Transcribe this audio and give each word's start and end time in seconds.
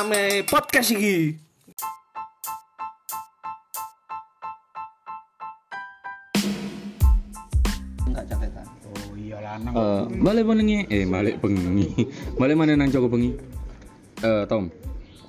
Rame 0.00 0.48
podcast 0.48 0.96
iki. 0.96 1.36
Enggak 8.08 8.24
catetan. 8.32 8.64
Oh 8.80 9.12
iya 9.12 9.44
lanang. 9.44 9.76
Eh, 9.76 10.02
balik 10.24 10.44
bengi, 10.48 10.88
eh 10.88 11.04
balik 11.04 11.36
bengi. 11.44 12.08
balik 12.40 12.56
mana 12.56 12.80
nang 12.80 12.88
Joko 12.88 13.12
bengi? 13.12 13.36
Eh, 14.24 14.48
Tom. 14.48 14.72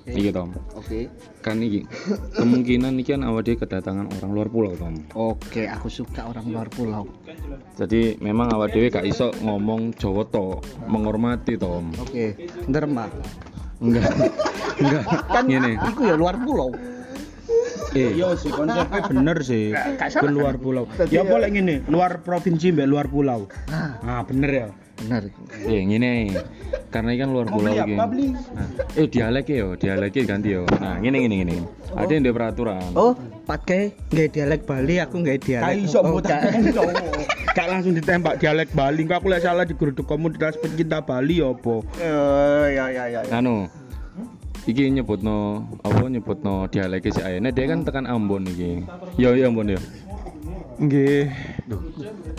Iki 0.08 0.32
Tom. 0.32 0.56
Oke. 0.72 1.12
Kan 1.44 1.60
iki 1.60 1.84
kemungkinan 2.32 2.96
iki 2.96 3.12
kan 3.12 3.28
awak 3.28 3.44
dhewe 3.44 3.60
kedatangan 3.60 4.08
orang 4.08 4.30
luar 4.32 4.48
pulau 4.48 4.72
Tom. 4.72 5.04
Oke, 5.12 5.68
aku 5.68 5.92
suka 5.92 6.32
orang 6.32 6.48
luar 6.48 6.72
pulau. 6.72 7.04
Jadi 7.76 8.16
memang 8.24 8.48
awak 8.56 8.72
dhewe 8.72 8.88
gak 8.88 9.04
iso 9.04 9.36
ngomong 9.44 9.92
Jawa 10.00 10.24
to, 10.32 10.64
menghormati 10.88 11.60
Tom. 11.60 11.92
Oke, 12.00 12.48
derma. 12.72 13.12
Enggak. 13.82 14.06
Enggak. 14.78 15.02
Kan 15.26 15.44
Ngene. 15.50 15.72
iku 15.90 16.00
ya 16.06 16.14
luar 16.14 16.36
pulau. 16.38 16.70
Eh, 17.92 18.16
Iya 18.16 18.32
sih 18.40 18.48
konsepnya 18.48 19.04
bener 19.04 19.36
sih. 19.44 19.76
Ke 20.00 20.28
luar 20.32 20.56
pulau. 20.56 20.88
Ya 21.12 21.28
boleh 21.28 21.52
ngene, 21.52 21.84
luar 21.92 22.24
provinsi 22.24 22.72
mbek 22.72 22.88
luar 22.88 23.06
pulau. 23.12 23.52
Nah, 23.68 24.24
bener 24.24 24.50
ya. 24.50 24.66
Benar. 25.02 25.22
eh 25.68 25.82
ngene. 25.84 26.32
Karena 26.88 27.10
ikan 27.16 27.36
luar 27.36 27.52
pulau 27.52 27.72
iki. 27.72 27.92
beli? 27.92 28.28
Nah, 28.32 28.68
eh 28.96 29.06
dialek 29.08 29.46
yo, 29.52 29.76
dialek 29.76 30.14
ganti 30.24 30.56
yo. 30.56 30.64
Nah, 30.80 30.96
ngene 31.04 31.20
ngene 31.20 31.36
ngene. 31.44 31.54
Ada 31.92 32.12
yang 32.16 32.24
ada 32.24 32.32
peraturan. 32.32 32.80
Oh, 32.96 33.12
pakai 33.44 33.92
nggak 34.08 34.28
dialek 34.32 34.60
Bali, 34.64 34.96
aku 34.96 35.20
nggak 35.20 35.44
dialek. 35.44 35.68
Kayak 35.68 35.84
iso 35.84 35.98
oh, 36.00 36.16
mbok 36.16 36.24
Gak 37.52 37.68
langsung 37.68 37.92
ditembak 37.92 38.36
dialek 38.36 38.72
Bali. 38.72 39.04
Aku 39.04 39.28
lek 39.28 39.40
salah 39.40 39.62
di 39.62 39.72
geruduk 39.72 40.04
komunitas 40.04 40.56
pencinta 40.56 40.98
Bali 40.98 41.38
ya 41.38 41.52
apa? 41.52 41.84
Oh, 41.84 42.64
ya 42.66 42.88
ya 42.88 43.04
ya. 43.06 43.20
ya. 43.20 43.32
anu 43.34 43.68
iki 44.62 44.86
nyebutno 44.88 45.58
apa 45.82 46.06
nyebutno 46.06 46.64
dialek 46.66 47.10
si 47.10 47.18
ayane 47.18 47.50
dia 47.50 47.66
kan 47.66 47.82
tekan 47.82 48.06
Ambon 48.06 48.46
iki 48.46 48.86
yo 49.16 49.34
yo 49.34 49.50
Ambon 49.50 49.68
yo 49.68 49.80
Nggih. 50.78 51.28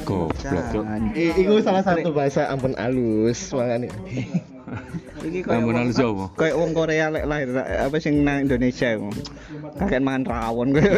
goblok. 0.04 0.84
I- 1.14 1.36
iku 1.38 1.62
salah 1.62 1.80
satu 1.80 2.12
bahasa 2.12 2.50
ampun 2.50 2.74
alus, 2.76 3.54
makanya. 3.54 3.88
Iki 5.22 5.48
Ambon 5.48 5.78
halus 5.78 5.96
yo 5.96 6.12
apa 6.12 6.26
kayak 6.36 6.56
wong 6.58 6.72
Korea 6.74 7.08
lek 7.08 7.24
lahir 7.24 7.54
apa 7.56 7.96
sing 8.00 8.26
nang 8.26 8.44
Indonesia 8.44 8.90
iku. 8.90 9.14
Kakek 9.78 10.02
mangan 10.02 10.24
rawon 10.26 10.72
koyo. 10.76 10.92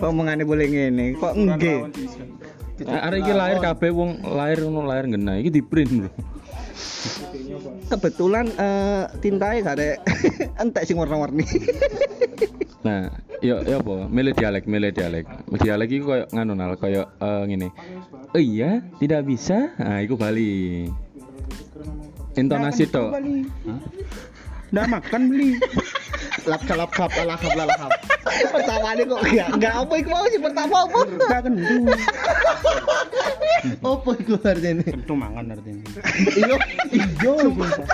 Omongane 0.00 0.42
boleh 0.42 0.66
ngene, 0.66 1.14
kok 1.14 1.32
nggih. 1.34 1.78
Ah, 2.82 3.06
arek 3.06 3.22
iki 3.22 3.32
lahir 3.32 3.58
kabeh 3.62 3.90
wong 3.94 4.10
lahir 4.34 4.66
ngono 4.66 4.90
lahir 4.90 5.06
ngena 5.06 5.38
iki 5.38 5.50
di 5.54 5.62
print 5.62 5.90
bro. 5.94 6.10
Kebetulan 7.86 8.50
eh 8.58 9.06
tintae 9.22 9.62
gak 9.62 9.78
ada 9.78 10.02
entek 10.62 10.82
sing 10.82 10.98
warna-warni. 10.98 11.46
nah 12.86 13.14
yo 13.38 13.62
yo 13.62 13.78
apa? 13.78 14.10
Milih 14.10 14.34
dialek 14.34 14.66
milih 14.66 14.90
dialek. 14.90 15.22
Dialek 15.62 15.86
iki 15.86 16.02
koyo 16.02 16.26
nganu 16.34 16.58
nal 16.58 16.74
koyo 16.74 17.06
eh, 17.06 17.42
ngene. 17.46 17.70
Oh 18.34 18.42
iya 18.42 18.82
tidak 18.98 19.22
bisa? 19.22 19.70
Nah 19.78 20.02
iku 20.02 20.18
Bali. 20.18 20.90
Intonasi 22.34 22.90
to 22.90 23.14
Nggak 24.74 24.86
makan 24.90 25.22
beli. 25.30 25.54
Lap 26.44 26.60
kalap 26.68 26.90
kap 26.92 27.10
ala 27.16 27.34
kap 27.40 27.52
lala 27.56 27.74
kap. 27.76 27.92
pertama 28.52 28.88
ini 28.92 29.02
kok 29.06 29.20
enggak 29.24 29.48
enggak 29.56 29.74
apa 29.80 29.94
iku 30.00 30.08
mau 30.10 30.26
sih 30.28 30.40
pertama 30.42 30.76
apa? 30.84 31.00
Gak 31.28 31.40
kentu. 31.48 31.76
Apa 33.64 34.10
iku 34.20 34.36
artinya? 34.44 34.84
Kentu 34.84 35.14
mangan 35.16 35.56
artinya. 35.56 35.88
Iyo, 36.36 36.56
iyo, 36.92 37.34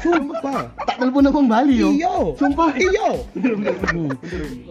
sumpah. 0.03 0.67
Tak 0.83 0.97
telepon 0.99 1.31
abang 1.31 1.47
Bali 1.47 1.79
yo. 1.79 1.95
Iya. 1.95 2.15
Sumpah. 2.35 2.75
Iya. 2.75 3.09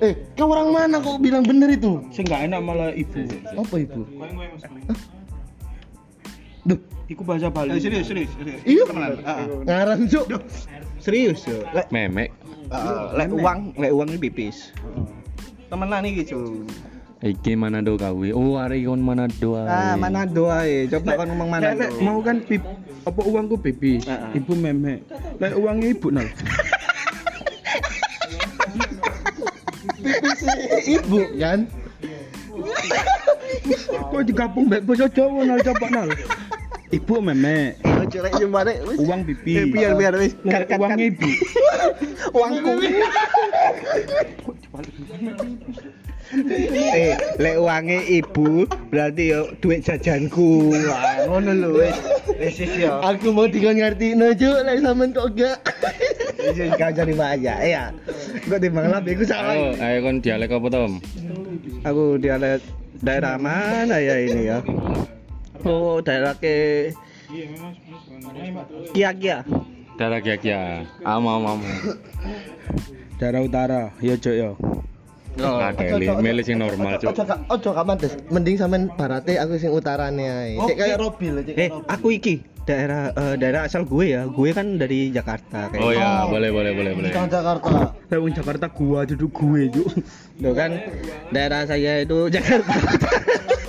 Eh, 0.04 0.14
kau 0.36 0.52
orang 0.52 0.76
mana 0.76 1.00
kok 1.00 1.24
bilang 1.24 1.48
bener 1.48 1.72
itu? 1.72 2.04
Sing 2.12 2.28
gak 2.28 2.52
enak 2.52 2.60
malah 2.60 2.92
ibu. 2.92 3.24
Apa 3.56 3.76
ibu? 3.80 4.04
Iku 7.10 7.26
bahasa 7.26 7.50
Bali. 7.50 7.74
Serius, 7.82 8.06
serius, 8.06 8.30
serius. 8.38 8.62
Iya. 8.70 8.86
Ngarang 9.66 10.06
cuk. 10.06 10.30
Serius 11.02 11.42
yo. 11.50 11.66
Lek 11.74 11.90
memek 11.90 12.30
eh, 12.70 13.04
lek 13.18 13.30
uang, 13.34 13.74
lek 13.82 13.90
uang 13.90 14.08
ini 14.14 14.20
pipis. 14.22 14.70
Temenan 15.74 16.06
iki, 16.06 16.22
Cuk. 16.30 16.70
iki 17.20 17.52
Manado 17.52 18.00
kawe 18.00 18.30
oh 18.32 18.56
arek 18.56 18.88
kon 18.88 19.02
Manado 19.04 19.60
Ah, 19.60 19.92
ae. 19.92 20.00
mana 20.00 20.24
doa 20.24 20.64
Coba 20.88 21.20
kan 21.20 21.28
ngomong 21.28 21.50
mana 21.52 21.76
Lek 21.76 21.92
mau 22.00 22.24
kan 22.24 22.40
pip 22.40 22.64
apa 23.04 23.22
uangku 23.26 23.60
pipis, 23.60 24.06
Heeh. 24.08 24.38
ibu 24.40 24.54
memek. 24.56 25.02
Lek 25.42 25.54
uangnya 25.58 25.88
ibu 25.90 26.08
nal. 26.14 26.28
Ibu 30.86 31.20
kan? 31.42 31.60
Kok 34.10 34.24
digabung 34.26 34.70
mbek 34.70 34.86
basa 34.86 35.10
Jawa 35.10 35.42
nal 35.44 35.60
coba 35.66 35.88
nal. 35.90 36.10
Ibu 36.90 37.22
memek, 37.22 37.78
lek 38.10 38.34
jembare 38.42 38.82
wis. 38.82 38.98
uang 38.98 39.22
pipis. 39.22 39.62
Eh, 39.62 39.66
biar 39.70 39.94
biar 39.94 40.14
wis. 40.18 40.34
Lek 40.42 40.66
Kat, 40.66 40.74
kat, 40.74 40.78
uangnya 40.82 41.06
kat. 41.06 41.10
ibu. 41.14 41.30
uangku. 42.38 42.72
eh, 46.90 47.14
lek 47.38 47.56
uangnya 47.62 48.00
ibu 48.10 48.66
berarti 48.90 49.24
yo 49.30 49.54
duit 49.62 49.86
jajanku. 49.86 50.74
Wah, 50.90 51.30
ngono 51.30 51.52
lho 51.54 51.70
wis. 51.78 51.98
Wis 52.42 52.58
yo. 52.74 52.98
Aku 53.06 53.38
mau 53.38 53.46
dikon 53.46 53.78
ngerti 53.78 54.18
cuk, 54.18 54.58
lek 54.66 54.82
sampean 54.82 55.14
kok 55.14 55.30
gak. 55.38 55.58
Wis 56.42 56.74
kau 56.74 56.90
jadi 56.90 57.14
aja. 57.14 57.54
Ya. 57.62 57.84
Gua 58.50 58.58
timbang 58.58 58.90
lah 58.90 59.06
iku 59.06 59.30
salah. 59.30 59.78
ayo 59.78 59.98
kon 60.02 60.26
dialek 60.26 60.50
apa 60.50 60.68
Tom 60.74 60.98
Aku 61.86 62.18
dialek 62.18 62.66
daerah 62.98 63.38
mana 63.38 64.02
ya 64.02 64.18
ini 64.18 64.50
ya? 64.50 64.58
Oh, 65.68 66.00
daerah 66.00 66.34
ke 66.36 66.90
Kia 68.96 69.12
Kia. 69.14 69.44
Darah 70.00 70.24
kia-kia. 70.24 70.88
Ama 71.04 71.44
ama. 71.44 71.60
ama. 71.60 71.68
Daerah 73.20 73.44
utara, 73.44 73.92
ya 74.00 74.16
cok 74.16 74.32
ya. 74.32 74.52
Ngadeli, 75.36 76.08
milih 76.24 76.44
sing 76.44 76.56
normal, 76.56 76.96
Cuk. 77.00 77.12
Ojo 77.12 77.24
ojo 77.52 77.70
gak 77.76 77.86
mantes. 77.86 78.12
Mending 78.32 78.56
sampean 78.56 78.88
barate 78.96 79.36
aku 79.36 79.60
sing 79.60 79.72
utarane 79.72 80.24
ae. 80.24 80.56
Cek 80.56 80.76
kayak 80.80 80.98
Robil, 81.00 81.44
cek 81.44 81.52
Eh, 81.52 81.56
kayak 81.56 81.72
Robil. 81.76 81.92
aku 81.92 82.08
iki 82.12 82.34
daerah 82.64 83.12
eh, 83.12 83.36
daerah 83.36 83.68
asal 83.68 83.84
gue 83.84 84.16
ya. 84.16 84.24
Gue 84.28 84.56
kan 84.56 84.80
dari 84.80 85.12
Jakarta 85.12 85.68
kayak. 85.68 85.84
Oh 85.84 85.92
ya, 85.92 86.28
boleh 86.28 86.50
boleh 86.52 86.72
boleh 86.72 86.92
boleh. 86.96 87.12
Kang 87.12 87.28
Jakarta. 87.28 87.92
Lek 88.08 88.20
wong 88.20 88.34
Jakarta 88.34 88.66
gua 88.72 89.04
duduk 89.04 89.32
gue 89.36 89.68
cuk. 89.70 89.88
Tuh 90.40 90.54
kan 90.56 90.72
daerah 91.30 91.68
saya 91.68 92.04
itu 92.04 92.32
Jakarta. 92.32 92.72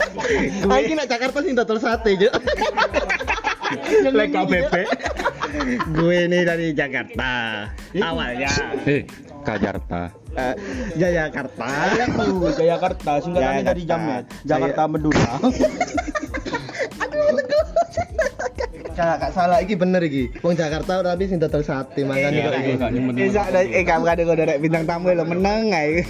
Iki 0.81 0.95
nak 0.95 1.09
Jakarta 1.09 1.39
sing 1.41 1.55
dodol 1.57 1.79
sate, 1.81 2.11
cuk. 2.17 2.33
Lek 4.11 4.29
KBP. 4.31 4.75
gue 5.95 6.17
ini 6.27 6.39
dari 6.47 6.71
Jakarta. 6.71 7.67
Awalnya 7.97 8.51
Eh, 8.87 9.03
eh, 10.37 10.55
Jakarta. 10.95 11.65
Aku 12.07 12.47
Jakarta, 12.55 13.11
singkatannya 13.19 13.63
dari 13.65 13.83
Jamet. 13.83 14.25
Jakarta 14.45 14.87
Medula. 14.87 15.33
Gak 18.91 19.17
gak 19.17 19.33
salah 19.33 19.59
iki 19.65 19.75
bener 19.75 20.05
iki. 20.05 20.29
Wong 20.45 20.53
Jakarta 20.53 21.01
tapi 21.01 21.25
sing 21.25 21.41
dodol 21.41 21.65
sate 21.65 22.05
makane 22.05 22.45
kok 22.45 22.53
iki. 22.53 22.73
Bisa 23.17 23.43
eh 23.49 23.81
kada 23.81 24.23
kau 24.23 24.37
dari 24.37 24.61
bintang 24.61 24.85
tamu 24.85 25.09
lo 25.11 25.25
menang 25.25 25.73
ay. 25.73 26.05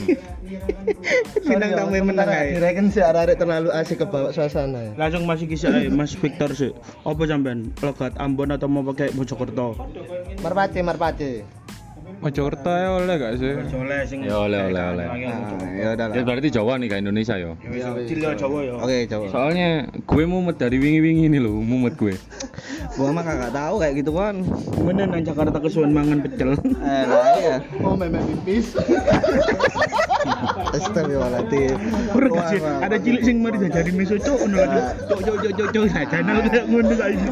Bintang 1.40 1.70
tamu 1.78 1.92
yang 1.94 2.06
menang 2.08 2.28
ay. 2.28 2.58
Direken 2.58 2.86
sih 2.90 3.02
arek 3.02 3.38
terlalu 3.38 3.70
asik 3.70 4.02
ke 4.02 4.06
bawah 4.06 4.30
suasana 4.34 4.80
ya. 4.80 4.92
Langsung 4.98 5.24
masih 5.24 5.46
kisah 5.46 5.70
eh, 5.76 5.88
Mas 5.88 6.14
Victor 6.14 6.50
sih. 6.52 6.74
Apa 7.06 7.22
sampean? 7.24 7.70
Logat 7.80 8.16
Ambon 8.18 8.50
atau 8.50 8.66
mau 8.66 8.82
pakai 8.82 9.14
Mojokerto? 9.14 9.78
Marpace, 10.42 10.80
marpace. 10.82 11.32
Mojokerto 12.20 12.68
ya 12.68 12.88
oleh 13.00 13.16
gak 13.16 13.32
sih? 13.40 13.52
Soleh 13.72 14.04
sing 14.04 14.20
Ya 14.28 14.36
oleh 14.36 14.68
oleh 14.68 14.82
oleh. 14.92 15.06
Nah, 15.08 15.16
ya 15.72 15.88
udah 15.96 16.06
Ya 16.12 16.20
lah. 16.20 16.24
berarti 16.28 16.48
Jawa 16.52 16.76
nih 16.76 16.92
kayak 16.92 17.02
Indonesia 17.08 17.32
ya. 17.32 17.56
Cil 18.04 18.20
ya 18.20 18.36
Jawa 18.36 18.58
ya. 18.60 18.74
Oke, 18.76 19.08
coba. 19.08 19.24
Soalnya 19.32 19.88
gue 19.88 20.24
mumet 20.28 20.60
dari 20.60 20.76
wingi-wingi 20.76 21.32
ini 21.32 21.40
loh, 21.40 21.56
mumet 21.56 21.96
gue. 21.96 22.12
Gua 23.00 23.08
mah 23.14 23.24
kagak 23.24 23.56
tahu 23.56 23.80
kayak 23.80 23.94
gitu 24.04 24.12
kan. 24.12 24.44
Mana 24.84 25.08
nang 25.08 25.24
Jakarta 25.24 25.56
kesuwen 25.56 25.96
mangan 25.96 26.20
pecel. 26.20 26.52
Eh, 26.60 27.04
lah 27.08 27.24
iya. 27.40 27.56
Oh, 27.80 27.96
memek 27.96 28.20
pipis. 28.44 28.76
Astagfirullahaladzim. 30.76 31.76
Ada 32.84 32.96
cilik 33.00 33.22
sing 33.24 33.36
mari 33.40 33.56
jadi 33.60 33.90
meso 33.94 34.16
cok 34.20 34.38
ngono 34.46 34.56
kan. 34.60 34.94
Cok 35.08 35.20
cok 35.24 35.36
cok 35.40 35.68
cok 35.72 35.86
channel 36.10 36.36
kayak 36.46 36.64
ngono 36.68 36.92
saiki. 36.94 37.28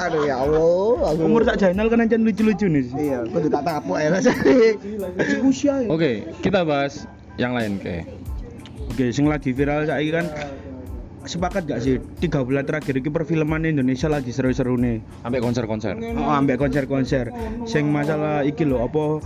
Aduh 0.00 0.22
ya 0.24 0.36
Allah, 0.40 1.12
aku. 1.12 1.20
Umur 1.28 1.42
sak 1.44 1.56
channel 1.60 1.86
kan 1.92 2.04
ancen 2.04 2.24
lucu-lucu 2.24 2.66
nih. 2.68 2.84
Iya, 2.96 3.18
kudu 3.28 3.48
tak 3.52 3.62
tapuk 3.68 3.96
ya. 4.00 4.08
Oke, 5.92 6.24
kita 6.40 6.64
bahas 6.64 7.04
yang 7.36 7.52
lain 7.52 7.76
kayak. 7.80 8.08
Oke, 8.90 9.12
sing 9.12 9.28
lagi 9.28 9.52
viral 9.52 9.86
saiki 9.86 10.10
kan 10.12 10.26
sepakat 11.24 11.68
gak 11.68 11.80
sih? 11.84 12.00
Tiga 12.20 12.40
bulan 12.40 12.64
terakhir 12.64 12.96
ini 12.96 13.10
perfilman 13.12 13.68
Indonesia 13.68 14.08
lagi 14.08 14.32
seru-seru 14.32 14.76
nih 14.80 15.04
Sampai 15.20 15.40
konser-konser. 15.40 15.94
oh, 16.16 16.32
ambek 16.32 16.56
konser-konser. 16.56 17.28
Sing 17.68 17.88
masalah 17.92 18.40
iki 18.46 18.64
lho 18.64 18.80
apa 18.80 19.20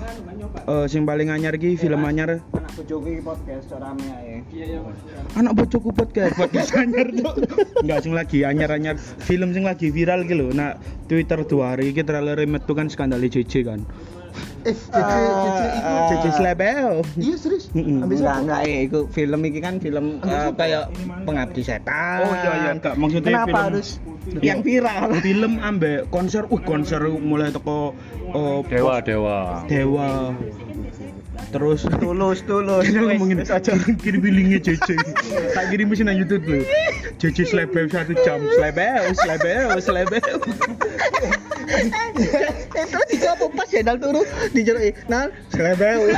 eh, 0.66 0.86
sing 0.90 1.06
paling 1.06 1.30
anyar 1.30 1.54
iki 1.54 1.78
film 1.78 2.02
anyar? 2.02 2.42
Bojoku 2.74 3.22
podcast 3.22 3.70
rame 3.70 4.08
ae. 4.26 4.42
anak 5.38 5.52
bocoku 5.54 5.94
podcast. 5.94 6.34
Podcast 6.34 6.74
anyar 6.74 7.06
Cuk. 7.14 7.34
enggak 7.86 7.98
sing 8.02 8.12
lagi 8.14 8.42
anyar-anyar. 8.42 8.98
Film 8.98 9.54
sing 9.54 9.62
lagi 9.62 9.94
viral 9.94 10.26
iki 10.26 10.34
lho 10.34 10.50
nah 10.50 10.74
Twitter 11.06 11.42
dua 11.46 11.74
hari 11.76 11.94
iki 11.94 12.02
trailer 12.02 12.38
metu 12.48 12.74
kan 12.74 12.90
skandal 12.90 13.22
JJ 13.22 13.52
kan 13.62 13.80
Eh, 14.64 14.72
Cece, 14.72 15.20
Cece 15.44 15.66
iku. 15.76 15.92
JJ 16.08 16.24
Slebel 16.40 16.88
Iya 17.20 17.34
serius. 17.36 17.64
Ambis 17.76 18.18
Enggak, 18.24 18.38
enggak, 18.44 18.60
eh, 18.64 18.78
itu 18.88 19.00
film 19.12 19.40
ini 19.44 19.60
kan 19.60 19.74
film 19.76 20.24
eh, 20.24 20.50
kayak 20.56 20.84
pengabdi 21.28 21.60
setan. 21.60 22.18
Oh, 22.24 22.32
iya, 22.32 22.52
iya, 22.56 22.70
enggak. 22.72 22.94
Maksudnya 22.96 23.30
Kenapa 23.30 23.48
film- 23.48 23.64
harus 23.68 23.88
yang 24.40 24.60
viral? 24.64 25.08
film 25.20 25.52
ambek 25.60 26.08
konser 26.08 26.48
uh 26.48 26.60
konser 26.64 27.04
mulai 27.20 27.52
teko 27.52 27.92
oh, 28.32 28.64
Dewa, 28.64 29.04
dewa. 29.04 29.62
Dewa 29.68 30.32
terus 31.50 31.86
Tulus, 32.02 32.42
tulus. 32.46 32.82
Kita 32.88 32.98
ngomongin 33.04 33.42
wes 33.42 33.50
aja. 33.54 33.74
kirim 34.02 34.22
linknya 34.26 34.58
JJ 34.58 34.88
tak 35.54 35.64
kirim 35.70 35.86
mesin 35.86 36.10
YouTube 36.10 36.42
lu 36.46 36.60
JJ 37.22 37.46
slebel 37.46 37.86
satu 37.86 38.14
jam 38.26 38.42
slebel 38.58 39.14
slebel 39.14 39.68
slebel 39.78 40.22
Itu 41.74 42.98
dijawab 43.10 43.50
pas 43.52 43.66
channel 43.66 43.96
turu 43.98 44.22
dijeroi. 44.50 44.90
Nah, 45.06 45.28
selebel. 45.50 46.14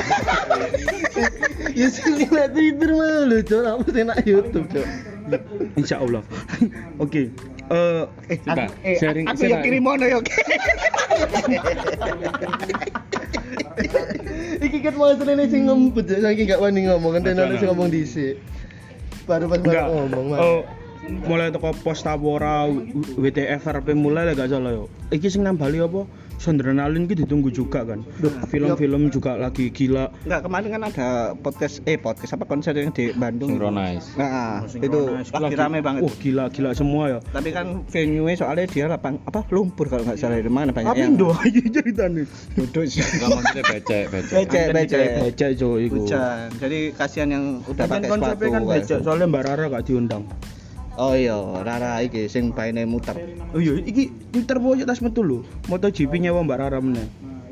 Ya 1.72 1.86
sih 1.88 2.08
lihat 2.08 2.52
Twitter 2.52 2.90
mah 2.90 3.24
lu, 3.24 3.38
Cok. 3.40 3.62
Apa 3.64 3.88
sih 3.88 4.02
nak 4.02 4.18
YouTube, 4.22 4.66
Cok? 4.68 4.86
Insya 5.74 5.98
Allah 5.98 6.22
oke 7.02 7.18
eh 7.18 7.26
Eh, 7.66 8.06
eh, 8.86 8.94
sharing- 8.94 9.26
aku 9.26 9.42
yang 9.42 9.58
kirim 9.58 9.82
mono 9.82 10.06
ya, 10.06 10.22
oke. 10.22 10.30
Iki 14.56 14.78
kan 14.80 14.94
mau 14.94 15.10
sering 15.12 15.42
sing 15.50 15.66
ngempet, 15.66 16.06
gak 16.22 16.60
wani 16.62 16.86
ngomong, 16.86 17.18
kan 17.18 17.26
sing 17.26 17.66
ngomong 17.66 17.88
dhisik. 17.90 18.38
Baru 19.26 19.50
pas 19.50 19.58
ngomong, 19.58 20.24
Mas. 20.30 20.40
Mulai 21.06 21.54
teko 21.54 21.70
pos 21.82 22.02
Tabora 22.02 22.66
WTF 23.14 23.62
RP 23.62 23.94
mulai 23.94 24.26
lah 24.26 24.34
gak 24.34 24.50
salah 24.50 24.74
yo 24.74 24.84
iki 25.14 25.30
sing 25.30 25.46
nambali 25.46 25.78
apa 25.78 26.02
Sondrenalin 26.36 27.08
ki 27.08 27.24
ditunggu 27.24 27.48
juga 27.48 27.80
kan 27.80 28.04
film-film 28.52 29.08
juga 29.08 29.40
lagi 29.40 29.72
gila 29.72 30.12
Enggak, 30.28 30.44
kemarin 30.44 30.68
kan 30.68 30.82
ada 30.84 31.08
podcast 31.32 31.80
eh 31.88 31.96
podcast 31.96 32.36
apa 32.36 32.44
konser 32.44 32.76
yang 32.76 32.92
di 32.92 33.08
Bandung. 33.16 33.56
Synchronize. 33.56 34.12
Nah, 34.20 34.60
itu 34.68 35.00
Synchronize. 35.24 35.32
lagi 35.32 35.56
rame 35.56 35.78
banget. 35.80 36.04
oh 36.04 36.12
gila 36.20 36.52
gila 36.52 36.76
semua 36.76 37.16
ya 37.16 37.18
Tapi 37.32 37.48
kan 37.56 37.88
venue-nya 37.88 38.36
soalnya 38.36 38.68
dia 38.68 38.84
lapang 38.84 39.16
apa 39.24 39.48
lumpur 39.48 39.88
kalau 39.88 40.04
nggak 40.04 40.20
salah 40.20 40.36
di 40.36 40.52
mana 40.52 40.76
banyak 40.76 40.92
tapi 40.92 41.00
yang 41.00 41.16
Indo 41.16 41.32
aja 41.32 41.62
ceritanya 41.80 42.24
duduk 42.52 42.84
sih. 42.84 43.00
Enggak 43.00 43.28
maksudnya 43.32 43.64
becek, 43.64 44.04
becek. 44.12 44.34
Becek, 44.36 44.66
becek. 44.76 45.08
becek. 45.24 45.56
Jadi 46.60 46.78
kasihan 47.00 47.28
yang 47.32 47.44
udah 47.64 47.84
pakai 47.88 48.08
sepatu. 48.12 48.44
kan 48.44 48.52
kan. 48.52 48.62
becek 48.68 48.98
soalnya 49.00 49.24
Mbak 49.24 49.42
Rara 49.48 49.64
gak 49.72 49.84
diundang 49.88 50.28
Oh 50.96 51.12
iya, 51.12 51.36
Rara 51.60 52.00
iki 52.00 52.24
sing 52.24 52.56
paine 52.56 52.88
muter. 52.88 53.20
oh 53.52 53.60
iya 53.60 53.76
iki 53.84 54.08
Twitter 54.32 54.56
boyo 54.56 54.88
tas 54.88 55.04
metu 55.04 55.20
lho 55.20 55.44
MotoGP 55.68 56.16
nyewa 56.16 56.40
Mbak 56.40 56.56
Rara 56.56 56.80
meneh 56.80 57.04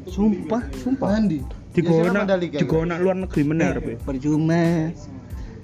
sumpah 0.08 0.62
sumpah 0.80 1.16
Mandi. 1.16 1.40
digona 1.72 2.24
digona 2.38 2.94
luar 3.00 3.16
negeri 3.20 3.42
meneh 3.44 3.66
arepe 3.68 3.92
Percuma. 4.00 4.92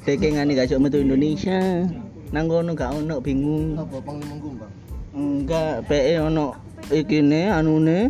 Tekengane 0.01 0.57
gak 0.57 0.73
sok 0.73 0.81
metu 0.81 0.97
Indonesia. 0.97 1.85
Nang 2.33 2.49
kono 2.49 2.73
gak 2.73 2.97
ono 2.97 3.21
bingung. 3.21 3.77
Apa 3.77 4.01
panglima 4.01 4.37
Gumbang? 4.41 4.73
Enggak, 5.13 5.85
PE 5.91 6.15
ono 6.25 6.57
ikine 6.89 7.53
anune 7.53 8.09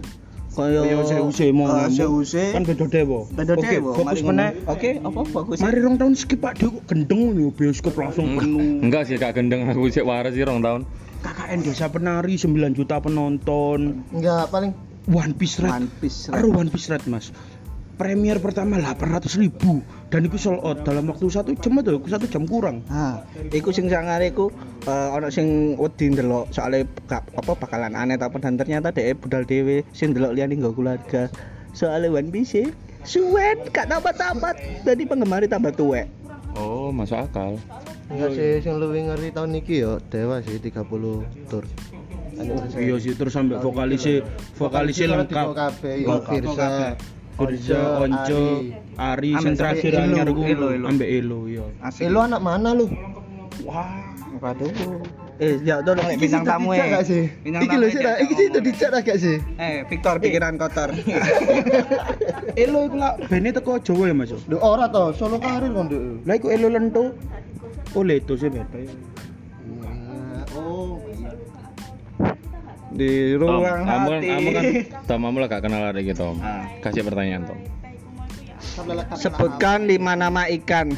kaya 0.50 0.80
Kaya 0.80 1.02
seuse 1.04 1.46
mau 1.50 1.64
Ah, 1.64 1.86
ngomong. 1.86 1.94
seuse. 2.22 2.44
kan 2.50 2.62
beda 2.62 2.86
dewa 2.86 3.20
Beda 3.28 3.54
oke 3.54 3.64
dewa, 3.64 3.90
fokus 3.92 4.20
meneh. 4.20 4.50
Oke, 4.64 4.90
apa 4.98 5.20
fokus? 5.24 5.58
mari 5.58 5.78
rong 5.78 5.96
tahun 5.96 6.14
skip 6.14 6.38
Pak 6.38 6.58
Dewa 6.58 6.78
gendeng 6.84 7.32
nih 7.32 7.48
bioskop 7.48 7.94
langsung 7.94 8.34
penuh 8.34 8.58
Enggak 8.84 9.06
sih, 9.06 9.14
gak 9.14 9.32
gendeng 9.32 9.64
aku 9.64 9.86
sih 9.86 10.00
waras 10.00 10.32
sih 10.32 10.42
rong 10.42 10.58
tahun. 10.60 10.82
KKN 11.20 11.58
Desa 11.60 11.86
Penari 11.86 12.34
9 12.34 12.50
juta 12.72 12.96
penonton 12.98 14.02
Enggak, 14.08 14.48
paling 14.48 14.72
One 15.06 15.32
Piece 15.32 15.58
Red 15.58 15.70
One 15.70 15.88
Piece 15.94 16.26
Red. 16.26 16.34
Aduh 16.34 16.50
One 16.50 16.68
Piece 16.68 16.88
Red 16.88 17.04
mas 17.06 17.30
Premier 18.00 18.40
pertama 18.40 18.80
800 18.80 19.36
ribu 19.36 19.84
Dan 20.08 20.24
itu 20.24 20.40
sold 20.40 20.64
out 20.64 20.88
dalam 20.88 21.04
waktu 21.12 21.28
satu 21.28 21.52
jam 21.52 21.76
itu 21.76 22.00
satu 22.08 22.24
jam 22.24 22.48
kurang 22.48 22.80
Ah, 22.88 23.20
iku 23.52 23.68
sing 23.76 23.92
sangare 23.92 24.32
iku 24.32 24.48
ono 24.88 25.28
sing 25.28 25.76
wedi 25.76 26.08
ndelok 26.08 26.48
soalnya 26.48 26.88
gak 27.04 27.28
apa 27.36 27.52
bakalan 27.60 27.92
aneh 27.92 28.16
tapi 28.16 28.40
dan 28.40 28.56
ternyata 28.56 28.88
dhek 28.88 29.20
budal 29.20 29.44
dhewe 29.44 29.84
sing 29.92 30.16
ndelok 30.16 30.32
liyane 30.32 30.56
nggo 30.56 30.72
keluarga. 30.72 31.28
Soalnya 31.76 32.08
One 32.08 32.32
Piece 32.32 32.72
suwen 33.04 33.68
gak 33.68 33.92
tabat-tabat 33.92 34.56
jadi 34.88 35.02
penggemar 35.04 35.44
tambah 35.44 35.76
tuwek. 35.76 36.08
Oh, 36.56 36.88
masuk 36.90 37.20
akal. 37.20 37.60
enggak 38.10 38.34
sih 38.34 38.58
sing 38.58 38.74
luwih 38.82 39.06
ngeri 39.06 39.30
tahun 39.30 39.60
iki 39.62 39.86
yo 39.86 40.02
Dewa 40.10 40.42
sih 40.42 40.58
30 40.58 40.82
tour. 41.46 41.64
Iya 42.74 42.96
sih 42.96 43.12
terus 43.14 43.36
sampai 43.36 43.60
vokalisnya 43.60 44.24
Vokalisnya 44.56 45.06
lengkap 45.12 45.46
kabeh, 45.52 45.94
yo 46.02 46.18
Lengkap. 46.24 47.19
Firza, 47.40 48.04
Onco, 48.04 48.40
Ari, 49.00 49.32
sing 49.40 49.56
Ambek 49.56 49.58
terakhir 49.58 49.92
Elo, 49.96 50.04
anyar 50.04 50.28
ku 50.28 50.42
Elo, 50.44 50.66
Elo. 50.76 50.86
ambek 50.92 51.08
Elo 51.08 51.38
ya. 51.48 51.64
Asik. 51.80 52.04
Eh 52.04 52.08
lu 52.12 52.20
anak 52.20 52.40
mana 52.44 52.76
lu? 52.76 52.84
Wah, 53.64 53.88
Waduh. 54.40 54.72
Eh, 55.40 55.56
ya 55.64 55.80
tolong 55.80 56.04
lek 56.04 56.20
bintang 56.20 56.44
tamu 56.44 56.76
eh. 56.76 56.84
Bintang 57.40 57.64
Iki 57.64 57.76
lho 57.80 57.86
eh, 57.88 57.92
sih, 57.92 58.00
iki 58.24 58.32
sih 58.36 58.46
ngomong. 58.52 58.64
dijak 58.68 58.88
gak 59.00 59.16
sih? 59.16 59.36
Eh, 59.56 59.88
Victor 59.88 60.20
pikiran 60.20 60.60
kotor. 60.60 60.92
Elo 62.60 62.78
iku 62.84 62.96
lah 63.00 63.16
bene 63.24 63.48
teko 63.48 63.80
Jawa 63.80 64.12
ya 64.12 64.14
Mas. 64.16 64.32
Duh 64.44 64.60
ora 64.60 64.92
to, 64.92 65.16
solo 65.16 65.40
karir 65.40 65.72
kon 65.72 65.88
Duk. 65.88 66.28
Lah 66.28 66.36
iku 66.36 66.52
Elo 66.52 66.68
lento. 66.68 67.16
Oh 67.96 68.04
leto 68.04 68.36
sih 68.36 68.52
beda 68.52 68.84
ya. 68.84 68.92
Oh, 70.60 71.00
Di 72.90 73.38
Tom, 73.38 73.62
ruang 73.62 73.86
kamu, 73.86 74.08
hati. 74.10 74.26
kamu 74.26 74.48
kan 74.50 74.64
Tom, 75.08 75.20
kamu 75.22 75.36
lah 75.38 75.48
gak 75.48 75.62
kenal 75.62 75.82
hari 75.86 76.00
gitu, 76.02 76.20
Tom. 76.20 76.36
Ah. 76.42 76.66
Kasih 76.82 77.06
pertanyaan, 77.06 77.46
Tom. 77.46 77.58
Sebutkan 79.14 79.86
lima 79.86 80.14
nama 80.14 80.46
ikan. 80.60 80.90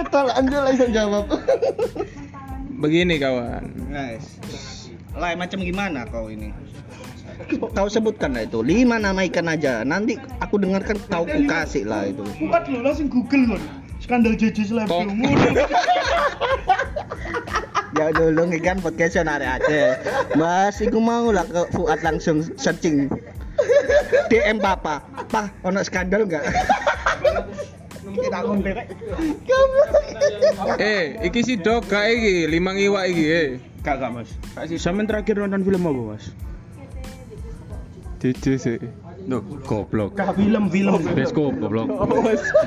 Betul, 0.00 0.26
anjir 0.32 0.60
langsung 0.62 0.90
jawab. 0.92 1.24
Begini 2.80 3.18
kawan. 3.18 3.64
Guys. 3.90 4.40
Lah 5.16 5.34
macam 5.34 5.58
gimana 5.60 6.06
kau 6.06 6.30
ini? 6.30 6.54
Kau 7.74 7.88
sebutkan 7.88 8.36
lah 8.36 8.44
itu 8.44 8.60
lima 8.62 8.96
nama 8.96 9.24
ikan 9.26 9.48
aja. 9.48 9.82
Nanti 9.82 10.16
aku 10.38 10.60
dengarkan 10.60 10.96
kau 11.08 11.24
ku 11.24 11.40
kasih 11.44 11.84
lah 11.84 12.08
itu. 12.08 12.24
Buat 12.46 12.68
lu 12.68 12.80
langsung 12.80 13.08
Google 13.10 13.56
kon. 13.56 13.62
Skandal 14.00 14.32
JJ 14.32 14.88
Kok- 14.88 15.12
Ya 18.00 18.08
dulu 18.16 18.48
ikan 18.56 18.80
podcast 18.80 19.20
nare 19.20 19.44
aja. 19.44 20.00
Mas, 20.32 20.80
iku 20.80 21.04
mau 21.04 21.28
lah 21.28 21.44
ke 21.44 21.68
Fuad 21.76 22.00
langsung 22.00 22.40
searching. 22.56 23.12
DM 24.32 24.56
papa. 24.56 25.04
Pa, 25.28 25.52
ono 25.60 25.84
skandal 25.84 26.24
enggak? 26.24 26.40
Eh, 30.80 31.20
iki 31.28 31.44
si 31.44 31.60
dog 31.60 31.84
gak 31.92 32.08
iki, 32.08 32.48
limang 32.48 32.80
iwak 32.80 33.04
iki, 33.04 33.24
eh. 33.28 33.48
Kakak 33.84 34.16
Mas. 34.16 34.32
Sampean 34.80 35.04
terakhir 35.04 35.36
nonton 35.36 35.60
film 35.60 35.84
apa 35.84 36.16
Mas? 36.16 36.32
Cici 38.20 38.60
sih. 38.60 38.76
Duh, 39.24 39.40
goblok. 39.64 40.12
Kak 40.12 40.36
film 40.36 40.68
film. 40.68 41.00
Beskop 41.16 41.56
goblok. 41.56 41.88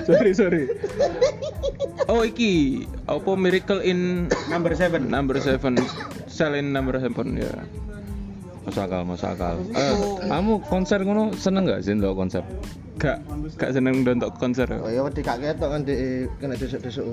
sorry 0.07 0.33
sorry. 0.33 0.63
Oh 2.09 2.25
iki, 2.25 2.83
apa 3.05 3.31
Miracle 3.37 3.79
in 3.81 4.27
Number 4.49 4.73
seven. 4.73 5.07
Number 5.07 5.37
7 5.39 5.77
Cell 6.27 6.57
in 6.57 6.73
Number 6.73 6.97
7 6.97 7.13
ya. 7.37 7.53
masuk 8.63 8.79
akal 8.79 9.03
masuk 9.03 9.27
akal 9.27 9.55
Eh, 9.75 9.91
kamu 10.23 10.63
konser 10.71 11.03
ngono 11.03 11.35
seneng 11.35 11.67
gak 11.67 11.83
sih 11.83 11.99
ndelok 11.99 12.15
konser 12.15 12.43
Gak 12.95 13.19
gak 13.59 13.75
seneng 13.75 14.07
nonton 14.07 14.31
konser. 14.39 14.71
Oh 14.79 14.87
ya 14.87 15.03
wedi 15.03 15.19
gak 15.19 15.43
ketok 15.43 15.67
kan 15.67 15.81
di 15.83 16.23
kena 16.39 16.55
desuk-desuk 16.55 17.03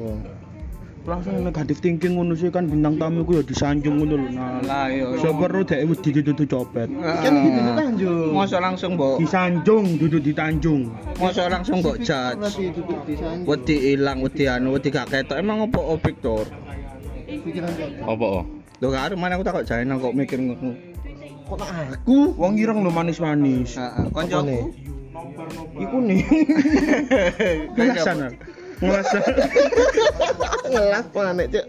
Langsung 1.01 1.33
negatif 1.41 1.81
thinking 1.81 2.13
ngono 2.21 2.37
sih 2.37 2.53
kan 2.53 2.69
bintang 2.69 3.01
tamu 3.01 3.25
ku 3.25 3.41
ya 3.41 3.43
disanjung 3.43 4.05
ngono 4.05 4.21
lho. 4.21 4.29
Nah, 4.37 4.61
Lah 4.69 4.87
yo. 4.93 5.17
Siapa 5.17 5.49
ro 5.49 5.65
dhek 5.65 5.89
wedi 5.89 6.21
ditutu 6.21 6.45
copet. 6.45 6.93
Kan 6.93 7.35
gitu 7.41 7.61
Tanjung. 7.73 8.31
Mosok 8.37 8.61
langsung 8.61 8.91
mbok 9.01 9.17
Disanjung 9.17 9.97
duduk 9.97 10.21
di 10.21 10.33
Tanjung. 10.37 10.93
mosok 11.17 11.49
langsung 11.49 11.81
mbok 11.81 12.05
judge. 12.05 12.61
Wedi 13.49 13.97
ilang, 13.97 14.21
wedi 14.21 14.45
anu, 14.45 14.77
wedi 14.77 14.93
gak 14.93 15.09
ketok. 15.09 15.41
Emang 15.41 15.65
opo 15.65 15.97
opik 15.97 16.21
Tor? 16.21 16.45
Pikiran 17.25 17.71
kok. 17.73 17.89
apa 18.05 18.27
oh 18.27 18.45
Lho 18.81 18.89
karo 18.93 19.15
mana 19.17 19.37
aku 19.41 19.45
takut 19.45 19.65
jane 19.65 19.89
kok 19.89 20.13
mikir 20.13 20.37
ngono. 20.37 20.77
Kok 21.49 21.65
aku? 21.65 22.37
Wong 22.37 22.61
ireng 22.61 22.85
lho 22.85 22.93
manis-manis. 22.93 23.81
Heeh, 23.81 24.05
koncoku. 24.13 24.69
Iku 25.81 25.97
nih. 26.05 26.21
Ngelasan. 27.77 28.37
Ngelasan. 28.81 29.21
Ngelas 30.71 31.07
mana, 31.17 31.43
Cuk? 31.45 31.67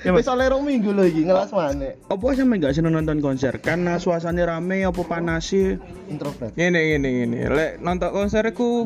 Ya. 0.00 0.10
Wis 0.16 0.26
oleh 0.26 0.48
rong 0.48 0.64
minggu 0.64 0.90
lho 0.90 1.04
iki 1.06 1.28
ngelas 1.28 1.52
mana? 1.54 1.94
Apa 2.08 2.24
sampe 2.34 2.56
gak 2.58 2.74
seneng 2.74 2.96
nonton 2.96 3.20
konser? 3.22 3.54
Karena 3.60 4.00
suasananya 4.00 4.56
rame 4.56 4.82
apa 4.82 5.02
panas 5.04 5.52
sih? 5.52 5.78
Introvert. 6.10 6.56
Ini 6.56 6.96
ini 6.98 7.10
ini. 7.28 7.40
Lek 7.46 7.78
nonton 7.78 8.10
konser 8.10 8.48
iku 8.48 8.82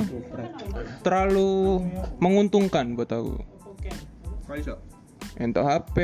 terlalu 1.07 1.81
menguntungkan 2.19 2.99
buat 2.99 3.09
aku. 3.15 3.41
Entok 5.35 5.67
HP, 5.67 5.97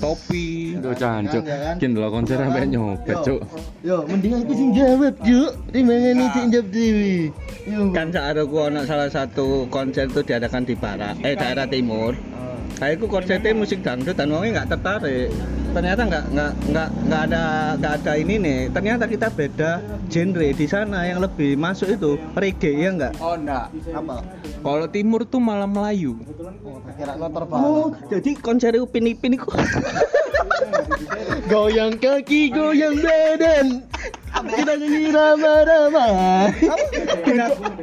topi. 0.00 0.72
Jancuk, 0.80 1.44
Kan, 1.44 1.52
ya 1.52 1.56
kan? 1.68 1.74
kin 1.76 1.88
ndelok 1.92 2.10
konser 2.16 2.40
sampe 2.40 2.64
nyopet, 2.64 3.16
Yo. 3.20 3.24
Cuk. 3.28 3.40
Yo, 3.84 3.96
mending 4.08 4.40
aku 4.40 4.52
sing 4.56 4.70
jawab, 4.72 5.14
Cuk. 5.20 5.52
Ini 5.76 6.24
sing 6.32 6.48
jawab 6.48 6.68
dewi. 6.72 7.28
Yo. 7.68 7.92
Kan 7.92 8.08
saat 8.08 8.40
aku 8.40 8.56
ono 8.72 8.88
salah 8.88 9.12
satu 9.12 9.68
konser 9.68 10.08
itu 10.08 10.24
diadakan 10.24 10.64
di 10.64 10.72
barat, 10.72 11.20
eh 11.20 11.36
daerah 11.36 11.68
timur. 11.68 12.16
Nah, 12.78 12.94
itu 12.94 13.04
konsernya 13.10 13.50
musik 13.50 13.82
dangdut 13.82 14.14
dan 14.14 14.30
orangnya 14.30 14.62
nggak 14.62 14.70
tertarik. 14.78 15.34
Ternyata 15.74 16.00
nggak 16.06 16.24
nggak 16.32 16.52
nggak 16.70 16.88
nggak 17.10 17.20
ada 17.28 17.42
nggak 17.74 17.92
ada 18.02 18.12
ini 18.14 18.34
nih. 18.38 18.60
Ternyata 18.70 19.04
kita 19.10 19.28
beda 19.34 19.70
genre 20.06 20.48
di 20.54 20.66
sana 20.70 21.10
yang 21.10 21.18
lebih 21.18 21.58
masuk 21.58 21.90
itu 21.90 22.14
reggae 22.38 22.78
ya 22.78 22.90
nggak? 22.94 23.12
Oh 23.18 23.34
enggak. 23.34 23.66
Apa? 23.90 24.22
Kalau 24.62 24.86
timur 24.88 25.26
tuh 25.26 25.42
malah 25.42 25.66
Melayu. 25.66 26.22
Oh, 26.62 26.78
kira 26.94 27.18
motor 27.18 27.42
bang. 27.50 27.60
Oh, 27.62 27.90
jadi 28.06 28.30
konser 28.38 28.78
Upin 28.78 29.10
Ipin 29.10 29.34
itu 29.34 29.46
Goyang 31.48 31.96
kaki, 32.00 32.52
goyang 32.52 33.00
badan. 33.00 33.66
Kita 34.38 34.72
nyanyi 34.78 35.10
rama-rama. 35.10 36.06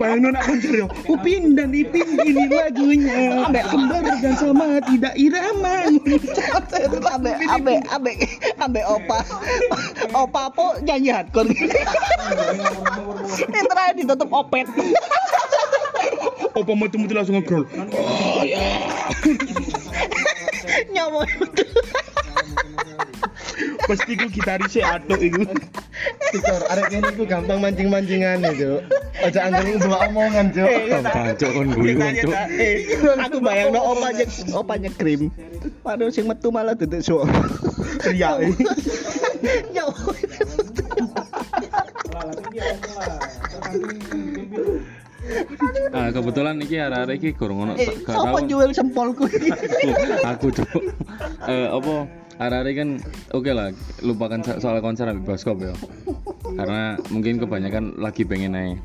Nak 0.05 0.43
konser 0.45 0.74
yo. 0.85 0.88
Upin 1.09 1.57
dan 1.57 1.75
Ipin 1.75 2.15
ini 2.24 2.47
lagunya. 2.47 3.43
Kembar 3.50 4.01
dan 4.24 4.33
sama 4.39 4.79
tidak 4.88 5.13
irama. 5.19 5.89
abe 7.12 7.31
abe 7.50 7.74
abe 7.91 8.12
abe 8.59 8.81
opa 8.88 9.17
opa 10.13 10.43
po 10.51 10.75
nyanyi 10.83 11.12
hardcore 11.12 11.50
ini 13.45 13.59
terakhir 13.65 13.95
ditutup 13.95 14.29
opet 14.31 14.67
Apa 16.55 16.71
metu-metu 16.71 17.12
langsung 17.12 17.35
ngegrol. 17.35 17.67
nyawa 20.91 21.27
Pasti 23.86 24.12
ku 24.13 24.27
gitarisnya 24.27 24.98
atuk 24.98 25.20
iku. 25.20 25.46
Tikor, 26.32 26.62
arek 26.67 26.86
kene 26.89 27.08
iku 27.10 27.24
gampang 27.24 27.60
mancing-mancingane, 27.60 28.50
Cuk. 28.51 28.82
Aja 29.17 29.39
anjing 29.48 29.77
bawa 29.79 30.10
omongan, 30.10 30.46
Cuk. 30.51 30.70
Jancuk 30.89 31.50
kon 31.51 31.67
guyu, 31.72 31.96
Cuk. 32.20 32.34
Eh, 32.51 32.75
aku 33.15 33.38
bayang 33.39 33.70
no 33.72 33.94
opa 33.94 34.10
nyek 34.12 34.29
opa 34.51 34.74
nyekrim 34.75 35.29
padahal 35.82 36.10
sing 36.10 36.25
metu 36.25 36.50
malah 36.50 36.74
duduk 36.74 37.00
suara 37.00 37.29
Teriak. 38.01 38.38
eh. 38.41 38.53
nyawa 39.72 39.94
Ah, 45.89 46.13
kebetulan 46.13 46.62
iki 46.62 46.77
arek-arek 46.77 47.15
iki 47.17 47.29
kurang 47.34 47.65
ono 47.65 47.74
eh 47.74 47.89
gak 47.98 48.13
sopo 48.13 48.38
tau. 48.38 48.46
jual 48.46 48.70
sempolku 48.72 49.25
Aku 50.27 50.53
cuk. 50.53 50.70
Eh 51.50 51.65
apa 51.65 51.94
arek-arek 52.35 52.73
kan 52.75 52.89
oke 53.31 53.51
lah 53.51 53.71
lupakan 54.01 54.39
so- 54.41 54.59
soal 54.59 54.79
konser 54.79 55.07
ambil 55.07 55.23
bioskop 55.25 55.57
ya. 55.59 55.73
Karena 56.45 56.99
mungkin 57.09 57.39
kebanyakan 57.39 57.97
lagi 57.97 58.23
pengen 58.23 58.53
naik. 58.53 58.79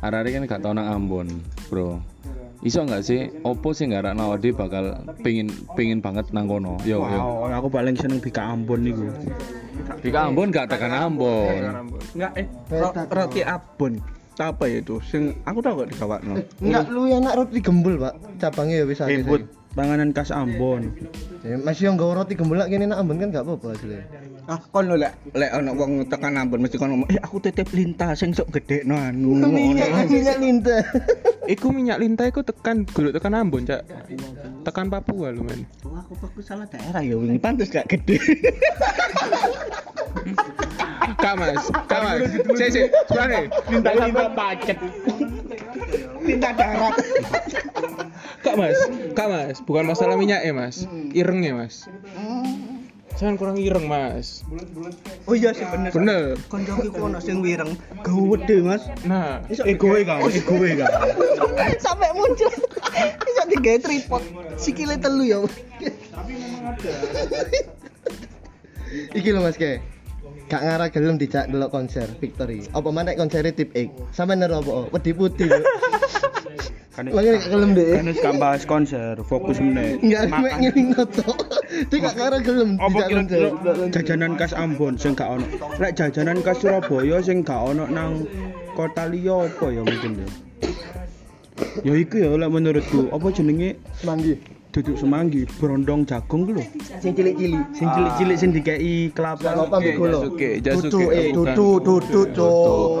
Arek-arek 0.00 0.32
kan 0.32 0.42
gak 0.46 0.60
tau 0.60 0.72
nang 0.72 0.88
Ambon, 0.88 1.28
Bro. 1.68 2.00
Iso 2.64 2.82
nggak 2.82 3.04
sih 3.04 3.28
opo 3.44 3.76
sih 3.76 3.84
nggak 3.84 4.10
rakna 4.10 4.32
ode 4.32 4.48
bakal 4.50 4.96
pengen 5.20 5.52
pengen 5.76 6.00
banget 6.00 6.32
nang 6.32 6.48
kono. 6.48 6.80
Yo 6.82 7.04
yo. 7.04 7.20
Wow, 7.20 7.52
aku 7.52 7.68
paling 7.68 7.94
seneng 7.94 8.18
Bika 8.18 8.42
Ambon 8.42 8.80
niku. 8.80 9.06
Di 10.00 10.08
Ambon 10.10 10.48
gak 10.48 10.72
tekan 10.72 10.88
Ambon. 10.88 11.62
enggak 12.16 12.32
eh 12.34 12.46
ro- 12.72 12.96
roti 13.12 13.44
abon 13.44 14.00
apa 14.36 14.68
ya 14.68 14.84
itu 14.84 15.00
sing 15.00 15.32
aku 15.48 15.64
tahu 15.64 15.80
kok 15.80 15.96
digawakno 15.96 16.36
Enggak 16.60 16.92
lu 16.92 17.08
yang 17.08 17.24
nak 17.24 17.40
roti 17.40 17.60
gembul, 17.60 17.96
Pak. 17.96 18.40
Cabangnya 18.40 18.84
ya 18.84 18.86
bisa. 18.88 19.04
Bud, 19.24 19.48
panganan 19.76 20.10
khas 20.16 20.32
Ambon. 20.32 20.96
Masih 21.44 21.92
yang 21.92 22.00
nggawa 22.00 22.24
roti 22.24 22.32
gembul 22.34 22.56
lak 22.56 22.72
kene 22.72 22.88
nak 22.88 23.04
ambon 23.04 23.20
kan 23.20 23.28
gak 23.30 23.44
apa-apa 23.44 23.76
asli. 23.76 24.00
ah 24.46 24.62
kon 24.70 24.86
lho 24.86 24.94
lek 24.94 25.12
lek 25.34 25.50
ana 25.52 25.70
wong 25.74 26.06
tekan 26.08 26.38
Ambon 26.38 26.64
mesti 26.64 26.80
kon 26.80 26.90
ngomong 26.90 27.10
eh 27.12 27.20
aku 27.20 27.38
titip 27.42 27.66
lintas 27.76 28.22
sing 28.22 28.30
sok 28.30 28.54
gede 28.56 28.86
no 28.86 28.96
anu 28.96 29.36
Minyak 29.36 30.08
minyak 30.08 30.38
lintah. 30.40 30.82
Iku 31.54 31.70
minyak 31.70 32.02
lintah 32.02 32.26
iku 32.26 32.42
tekan 32.42 32.82
guluk 32.90 33.14
tekan 33.14 33.36
Ambon, 33.36 33.62
Cak. 33.62 33.86
Tekan 34.66 34.90
Papua 34.90 35.30
lu 35.30 35.46
men. 35.46 35.62
Wah, 35.86 36.02
aku 36.02 36.18
fokus 36.18 36.50
salah 36.50 36.66
daerah 36.66 36.98
ya 36.98 37.14
wingi 37.14 37.38
pantes 37.44 37.70
gak 37.70 37.86
gede 37.86 38.18
Kak 41.16 41.34
Mas, 41.38 41.62
Kak 41.86 42.00
Mas. 42.02 42.18
Sik 42.58 42.70
sik, 42.74 42.86
sebenarnya. 43.06 43.46
Minta-minta 43.70 44.26
pacet. 44.34 44.78
tinta 46.26 46.50
darat. 46.52 46.94
Kak 48.42 48.54
Mas, 48.58 48.78
Kak 49.14 49.26
Mas, 49.30 49.56
bukan 49.62 49.86
masalah 49.86 50.18
minyak 50.18 50.42
ya 50.42 50.52
Mas. 50.52 50.84
Ireng 51.14 51.40
ya 51.46 51.54
Mas. 51.54 51.86
Jangan 53.16 53.40
kurang 53.40 53.56
ireng 53.56 53.88
Mas. 53.88 54.44
oh 55.24 55.32
iya 55.32 55.56
sih 55.56 55.64
bener. 55.64 55.88
Bener. 55.88 56.36
koncoku 56.52 56.92
ku 56.92 57.00
ono 57.08 57.16
sing 57.16 57.40
wireng 57.40 57.72
gede 58.04 58.60
mas. 58.60 58.84
Nah, 59.08 59.40
Egoe 59.48 60.04
kan, 60.04 60.20
egoe 60.28 60.76
kan. 60.76 60.90
sampai 61.80 62.12
muncul. 62.12 62.52
Bisa 63.24 63.42
digawe 63.48 63.78
tripod. 63.80 64.22
Sikile 64.60 65.00
telu 65.00 65.24
ya 65.24 65.38
Iki 69.16 69.28
lho 69.32 69.40
Mas 69.40 69.56
Ke. 69.56 69.80
Gak 70.46 70.62
ngarah 70.62 70.88
gelem 70.94 71.18
dijak 71.18 71.50
delok 71.50 71.74
konser 71.74 72.06
Victory. 72.22 72.62
Apa 72.70 72.88
mana 72.94 73.18
konser 73.18 73.42
tip 73.50 73.74
X? 73.74 73.90
Sama 74.14 74.38
nero 74.38 74.62
apa? 74.62 74.86
Wedi 74.94 75.10
putih. 75.10 75.50
Kan 76.94 77.12
Makanya 77.12 77.36
gak 77.36 77.50
gelem 77.52 77.70
deh. 77.76 77.88
kan 77.92 78.08
gak 78.14 78.34
bahas 78.40 78.62
konser, 78.64 79.18
fokus 79.26 79.60
meneh. 79.60 80.00
Enggak 80.00 80.32
mek 80.32 80.54
ngeling 80.64 80.96
noto. 80.96 81.28
Dia 81.92 81.98
gak 81.98 82.14
ngarah 82.14 82.40
gelem 82.40 82.70
dijak 82.78 83.08
konser. 83.10 83.42
jajanan 83.92 84.32
khas 84.38 84.52
Ambon 84.54 84.94
sing 84.96 85.12
gak 85.12 85.28
ono? 85.28 85.46
Lek 85.82 85.92
jajanan 85.98 86.40
khas 86.40 86.62
Surabaya 86.62 87.18
sing 87.20 87.42
gak 87.42 87.76
ono 87.76 87.84
nang 87.90 88.24
kota 88.78 89.10
liya 89.10 89.50
apa 89.50 89.66
ya 89.68 89.82
mungkin 89.82 90.24
ya? 90.24 90.28
Ya 91.84 91.92
iku 91.98 92.16
ya 92.22 92.32
lek 92.38 92.48
menurutku, 92.48 93.12
apa 93.12 93.26
jenenge 93.34 93.76
Semanggi. 94.00 94.55
Duduk 94.74 94.96
semanggi, 94.98 95.48
brondong 95.58 96.04
jagung 96.04 96.44
ku 96.46 96.52
lho. 96.56 96.64
Sing 97.00 97.12
cilik-cilik. 97.16 97.64
Sing 97.72 97.88
cilik-cilik 97.88 98.36
sing 98.36 98.50
dikei 98.52 99.10
kelapa. 99.12 99.54
Kelapa 99.56 99.76
ambek 99.80 99.94
gula. 99.96 100.18
Jasuke, 100.22 100.50
Jasuke, 100.60 100.90
Dudu 100.90 101.00
eh 101.12 101.26
dudu 101.32 101.94
dudu 102.04 102.50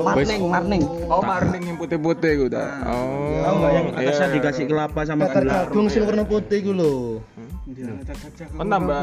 marning 0.02 0.42
marning 0.48 0.82
oh 1.10 1.22
marning 1.22 1.62
yang 1.62 1.76
putih-putih 1.76 2.32
gue 2.44 2.48
tak. 2.52 2.70
Oh. 2.88 3.42
Tahu 3.44 3.54
enggak 3.60 3.72
yang 3.72 3.86
iya. 3.86 4.08
atasnya 4.08 4.26
dikasih 4.38 4.64
kelapa 4.68 5.00
sama 5.04 5.24
gula. 5.28 5.52
jagung 5.52 5.86
sing 5.92 6.02
warna 6.08 6.24
putih 6.24 6.58
ku 6.64 6.72
lho. 6.72 6.94
Kon 8.56 8.66
nambah. 8.70 9.00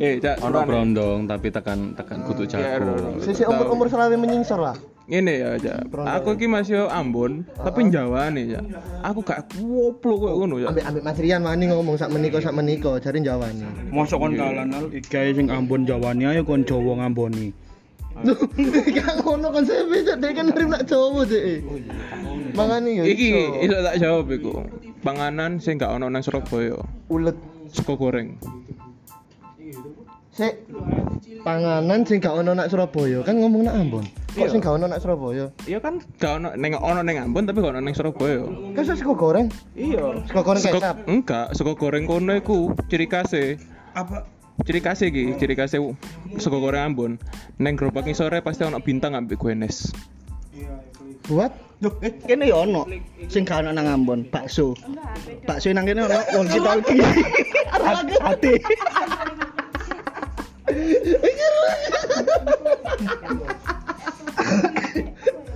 Eh, 0.00 0.16
Cak, 0.18 0.40
Ono 0.42 0.58
brondong 0.64 1.28
tapi 1.28 1.48
tekan 1.52 1.92
tekan 1.94 2.18
kutu 2.24 2.48
jagung. 2.48 3.20
Sisi 3.22 3.44
umur-umur 3.44 3.86
selawe 3.86 4.16
menyingsor 4.16 4.58
lah. 4.58 4.76
Ngene 5.08 5.32
ya, 5.40 5.50
Cak. 5.56 5.88
Aku 6.20 6.36
iki 6.36 6.44
masih 6.44 6.84
Ambon, 6.92 7.40
tapi 7.56 7.88
Jawa 7.88 8.28
nih, 8.28 8.52
Cak. 8.52 8.64
Aku 9.00 9.24
gak 9.24 9.48
kuoplo 9.56 10.20
koyo 10.20 10.44
ngono, 10.44 10.60
Cak. 10.60 10.68
Ambek 10.76 10.84
ambek 10.84 11.02
Mas 11.08 11.16
Rian 11.16 11.40
wani 11.48 11.64
ngomong 11.72 11.96
sak 11.96 12.12
meniko 12.12 12.36
sak 12.44 12.52
meniko 12.52 13.00
cari 13.00 13.24
Jawa 13.24 13.48
nih. 13.56 13.88
Mosok 13.88 14.20
kon 14.20 14.36
kalan 14.36 14.68
al 14.68 14.92
iki 14.92 15.32
sing 15.32 15.48
Ambon 15.48 15.88
Jawani 15.88 16.28
ayo 16.28 16.44
kon 16.44 16.60
Jawa 16.60 17.00
ngamboni. 17.00 17.56
Gak 18.98 19.22
ngono 19.22 19.48
konsep 19.54 19.86
cuk 19.86 20.18
dek 20.18 20.32
kan 20.34 20.50
nerima 20.50 20.76
nak 20.76 20.84
Jawa 20.90 21.22
dek. 21.24 21.62
Mangane 22.52 22.90
yo. 22.98 23.04
Iki 23.06 23.26
iso. 23.30 23.42
iso 23.64 23.76
tak 23.80 23.96
jawab 24.02 24.26
iku. 24.34 24.52
Panganan 25.06 25.62
sing 25.62 25.78
gak 25.78 25.94
ono 25.94 26.10
nang 26.10 26.20
Surabaya. 26.20 26.82
ulet 27.08 27.38
Sego 27.70 27.94
goreng. 27.94 28.34
Sik 30.34 30.66
panganan 31.46 32.02
sing 32.02 32.18
gak 32.18 32.34
ono 32.34 32.52
nak 32.58 32.68
Surabaya 32.68 33.22
kan 33.22 33.38
ngomong 33.38 33.70
nak 33.70 33.78
Ambon. 33.78 34.06
Kok 34.28 34.44
Iya. 34.44 34.52
sing 34.52 34.60
gak 34.60 34.76
ono 34.76 34.84
nak 34.86 35.00
Surabaya? 35.00 35.46
Iya 35.64 35.78
kan 35.80 36.04
gak 36.20 36.32
ono 36.38 36.48
neng 36.52 36.76
ono 36.76 37.00
neng 37.00 37.16
Ambon 37.16 37.48
tapi 37.48 37.58
gak 37.58 37.72
ono 37.72 37.80
neng 37.80 37.96
Surabaya. 37.96 38.44
Kan 38.76 38.82
sego 38.84 39.16
goreng. 39.16 39.48
Iya. 39.72 40.20
Sego 40.28 40.40
goreng 40.44 40.60
Sego- 40.60 40.78
kecap. 40.78 40.96
Enggak, 41.08 41.46
sego 41.56 41.72
goreng 41.74 42.04
kono 42.04 42.36
iku 42.36 42.76
ciri 42.86 43.08
khasnya. 43.08 43.56
Apa? 43.96 44.28
Ciri 44.62 44.78
khasnya 44.78 45.08
iki, 45.08 45.24
ciri 45.40 45.54
khasnya 45.56 45.80
sego 46.36 46.60
goreng 46.60 46.92
Ambon. 46.92 47.12
Neng 47.56 47.74
gerobak 47.74 48.06
sore 48.12 48.38
pasti 48.40 48.62
ono 48.62 48.78
bintang 48.78 49.16
ambek 49.16 49.40
guenes. 49.40 49.90
Buat 51.24 51.52
Loh, 51.78 51.94
eh, 52.02 52.10
kene 52.10 52.50
ya 52.50 52.66
ono 52.66 52.90
sing 53.30 53.46
gak 53.46 53.62
ono 53.62 53.70
nang 53.70 53.86
Ambon, 53.86 54.26
bakso. 54.28 54.74
Bakso 55.46 55.70
nang 55.70 55.86
kene 55.86 56.04
ono 56.04 56.18
walkie 56.34 56.60
talkie. 56.60 57.06
Hati. 58.20 58.52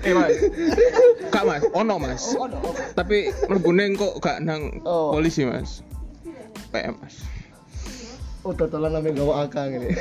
Eh 0.03 0.11
mas, 0.11 0.35
kak 1.31 1.45
mas, 1.47 1.63
ono 1.73 1.95
mas. 1.95 2.35
Tapi 2.93 3.31
melbune 3.47 3.95
kok 3.95 4.19
gak 4.19 4.43
nang 4.43 4.83
Oh. 4.83 5.15
polisi 5.15 5.47
mas. 5.47 5.87
PM 6.75 6.99
mas. 6.99 7.23
oh 8.43 8.51
totalan 8.51 8.99
ame 8.99 9.15
gawa 9.15 9.47
akang 9.47 9.79
ini. 9.79 9.95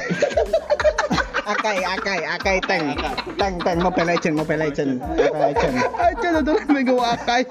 Akai, 1.41 1.85
akai, 1.85 2.19
akai 2.25 2.57
tank. 2.65 2.97
Tank, 3.37 3.61
tank 3.61 3.77
Mobile 3.77 4.09
Legend, 4.09 4.33
Mobile 4.33 4.61
Legend. 4.65 4.97
Mobile 4.97 5.53
Legend. 5.53 5.75
Aja 5.99 6.27
totalan 6.39 6.65
ame 6.65 6.81
gawa 6.81 7.05
akai. 7.13 7.41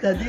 Jadi 0.00 0.28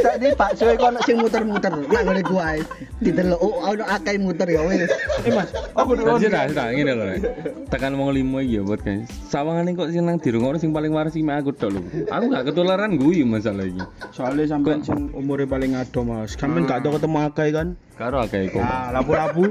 tadi 0.00 0.26
bakso 0.34 0.64
iku 0.70 0.84
ono 0.88 1.00
sing 1.04 1.16
muter-muter. 1.18 1.72
Nak 1.74 2.02
ngene 2.06 2.22
kuwi. 2.24 2.62
Didelok 3.02 3.40
oh 3.42 3.54
ono 3.66 3.84
akai 3.84 4.16
muter 4.20 4.48
ya 4.48 4.62
wis. 4.64 4.90
Eh 5.26 5.32
Mas, 5.34 5.50
apa 5.54 5.90
Dan 5.94 6.18
sudah, 6.22 6.42
sudah, 6.50 6.66
ngene 6.72 6.92
lho. 6.94 7.04
Rek. 7.04 7.20
Tekan 7.68 7.98
wong 7.98 8.14
limo 8.14 8.38
iki 8.40 8.58
ya 8.58 8.62
buat 8.64 8.80
guys. 8.82 9.10
Sawangane 9.28 9.74
kok 9.74 9.90
sing 9.90 10.06
nang 10.06 10.16
dirungokno 10.22 10.58
sing 10.60 10.70
paling 10.70 10.92
waras 10.94 11.14
iki 11.18 11.26
aku 11.26 11.50
tok 11.54 11.76
lho. 11.76 11.80
Aku 12.08 12.24
gak 12.30 12.44
ketularan 12.48 12.96
guyu 12.96 13.24
masalah 13.26 13.66
iki. 13.66 13.82
soalnya 14.14 14.44
sampean 14.48 14.80
sing 14.82 15.10
umure 15.12 15.44
paling 15.44 15.74
ado 15.76 16.06
Mas. 16.06 16.38
Sampean 16.38 16.64
gak 16.64 16.86
tau 16.86 16.94
ketemu 16.96 17.18
akai 17.26 17.48
kan? 17.50 17.68
Karo 17.98 18.22
akeh 18.22 18.48
kok. 18.50 18.62
Nah, 18.62 18.94
labu-labu. 18.94 19.50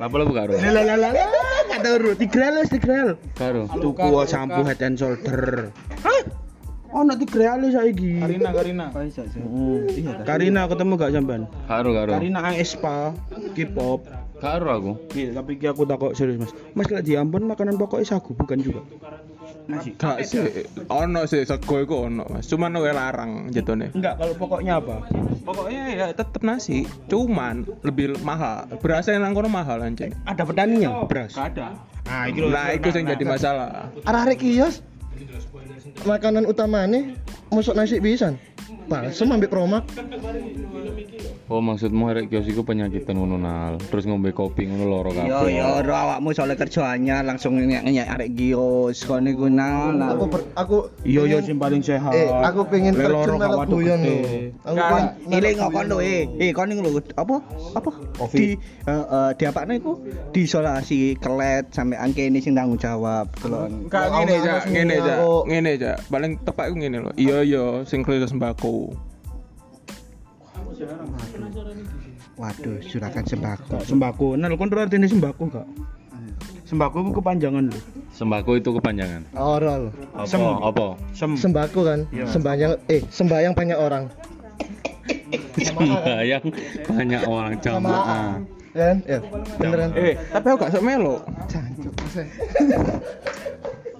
Lapo-lapo 0.00 0.32
karo. 0.32 0.56
Lah 0.56 0.72
lah 0.72 0.84
lah 0.96 0.96
lah. 0.96 1.12
Gak 1.68 1.80
tau 1.84 2.00
ru, 2.00 2.16
tigrel 2.16 2.64
wis 2.64 2.72
tigrel. 2.72 3.20
Karo. 3.36 3.68
Tuku 3.68 4.08
shampoo 4.24 4.64
head 4.64 4.80
and 4.80 4.96
shoulder. 4.96 5.68
Hah? 6.00 6.39
Ono 6.90 7.12
tigrel 7.14 7.70
saiki. 7.70 8.18
Karina, 8.18 8.50
Karina. 8.50 8.86
Hmm. 8.90 9.86
Karina 10.26 10.62
ketemu 10.66 10.92
gak 10.98 11.12
sampean? 11.14 11.42
Karo 11.70 11.90
karo. 11.94 12.10
Karina 12.18 12.40
Aespa, 12.50 13.14
K-pop. 13.54 14.02
Karo 14.40 14.68
aku. 14.72 14.92
Iya, 15.12 15.36
tapi 15.36 15.60
ki 15.60 15.68
aku 15.68 15.84
takut 15.84 16.16
serius 16.16 16.40
mas. 16.40 16.52
Mas 16.72 16.88
lek 16.88 17.04
di 17.04 17.12
Ambon 17.14 17.44
makanan 17.44 17.76
pokoknya 17.76 18.16
sagu 18.16 18.32
bukan 18.32 18.58
juga. 18.58 18.80
Gak 19.70 20.26
sih, 20.26 20.42
ono 20.90 21.28
sih 21.30 21.46
sego 21.46 21.78
iku 21.78 22.08
ono 22.08 22.24
mas. 22.26 22.48
Cuman 22.48 22.74
we 22.80 22.90
larang 22.90 23.52
jatuhnya. 23.52 23.92
Enggak, 23.92 24.16
kalau 24.18 24.34
pokoknya 24.40 24.80
apa? 24.80 25.06
Pokoknya 25.44 25.82
ya 25.92 26.06
tetep 26.10 26.42
nasi, 26.42 26.88
cuman 27.06 27.68
lebih 27.84 28.16
mahal. 28.24 28.66
Berasnya 28.80 29.20
nang 29.20 29.36
kono 29.36 29.52
mahal 29.52 29.84
anjing. 29.84 30.10
Ada 30.24 30.42
petaninya, 30.42 31.04
beras. 31.04 31.36
Ada. 31.36 31.76
Nah, 32.08 32.24
iki 32.26 32.40
lho. 32.42 32.48
Nah, 32.50 32.74
itu 32.74 32.86
yang 32.90 33.06
jadi 33.14 33.24
masalah. 33.28 33.92
Arek 34.02 34.40
kios 34.42 34.82
makanan 36.02 36.44
utamanya 36.44 37.12
masuk 37.48 37.74
nasi 37.74 37.98
pisan. 37.98 38.36
Balsem 38.86 39.30
ambek 39.30 39.50
promak. 39.50 39.86
Oh 41.46 41.58
maksudmu 41.58 42.06
arek 42.06 42.30
kios 42.30 42.46
iku 42.46 42.62
penyakitan 42.62 43.18
ngono 43.18 43.34
nal. 43.34 43.74
Terus 43.90 44.06
ngombe 44.06 44.30
kopi 44.30 44.66
ngono 44.66 44.86
loro 44.86 45.10
Yo 45.10 45.26
kabeh. 45.26 45.50
yo 45.52 45.82
ro 45.82 45.94
awakmu 45.96 46.30
soalnya 46.30 46.54
kerjaannya 46.54 47.26
langsung 47.26 47.58
nyek-nyek 47.58 48.06
arek 48.06 48.30
gios 48.34 49.02
kono 49.02 49.26
iku 49.26 49.50
nang. 49.50 49.98
Aku 49.98 50.30
ber, 50.30 50.46
aku 50.54 50.76
iya 51.02 51.26
pengen- 51.26 51.42
sing 51.44 51.58
paling 51.58 51.82
sehat. 51.82 52.14
Eh, 52.14 52.30
aku 52.30 52.66
pengen 52.66 52.94
terjun 52.94 53.34
kawaduk 53.36 53.82
guyon 53.82 53.98
lho. 53.98 54.16
Aku 54.62 54.76
Kan, 54.78 55.02
ngokon 55.26 55.70
guyon 55.74 55.86
lho 55.86 55.98
eh. 55.98 56.22
Eh 56.38 56.50
kono 56.50 56.70
iku 56.70 56.82
lho 56.86 56.90
apa? 57.16 57.36
Apa? 57.74 57.90
Di 58.30 58.46
eh 58.86 58.94
eh, 58.94 59.30
di 59.34 59.44
apane 59.44 59.72
iku? 59.78 59.92
Diisolasi 60.30 61.18
kelet 61.18 61.66
sampai 61.70 61.98
angke 61.98 62.30
ini 62.30 62.38
sing 62.38 62.54
tanggung 62.54 62.78
jawab. 62.78 63.26
Kelon. 63.38 63.90
Kak 63.90 64.06
Ya, 64.06 64.22
ngene 64.22 64.34
ngene 64.70 64.94
aku- 65.18 65.44
ngene 65.50 65.68
aja. 65.74 65.92
Paling 66.06 66.32
tepat 66.42 66.70
iku 66.70 66.76
ngene 66.78 66.98
lho. 67.02 67.10
Iya 67.16 67.38
iya, 67.42 67.64
sing 67.82 68.06
kerja 68.06 68.26
sembako. 68.26 68.94
Waduh, 72.40 72.80
juragan 72.80 73.24
sembako. 73.24 73.76
Sembako. 73.84 74.26
Nah, 74.40 74.48
kon 74.56 74.72
ora 74.72 74.88
artine 74.88 75.04
sembako 75.04 75.42
gak? 75.52 75.66
Sembako 76.64 76.96
itu 77.04 77.12
kepanjangan 77.20 77.64
lho. 77.68 77.78
Sembako 78.16 78.50
itu 78.56 78.70
kepanjangan. 78.72 79.22
Oral. 79.36 79.92
Apa? 80.16 80.24
Sem. 80.24 80.40
Apa? 80.40 80.86
Sem. 81.12 81.30
Sembako 81.36 81.80
kan? 81.84 82.00
Sembayang 82.08 82.72
eh 82.88 83.02
sembayang 83.12 83.52
banyak 83.52 83.76
orang. 83.76 84.04
Sembayang 85.58 86.44
banyak 86.88 87.22
orang 87.28 87.52
jamaah. 87.60 88.40
Kan? 88.70 89.02
Ya, 89.02 89.18
beneran. 89.58 89.90
Eh, 89.98 90.14
tapi 90.30 90.46
aku 90.46 90.62
gak 90.62 90.72
sok 90.72 90.84
melo. 90.86 91.20
Jancuk. 91.50 91.94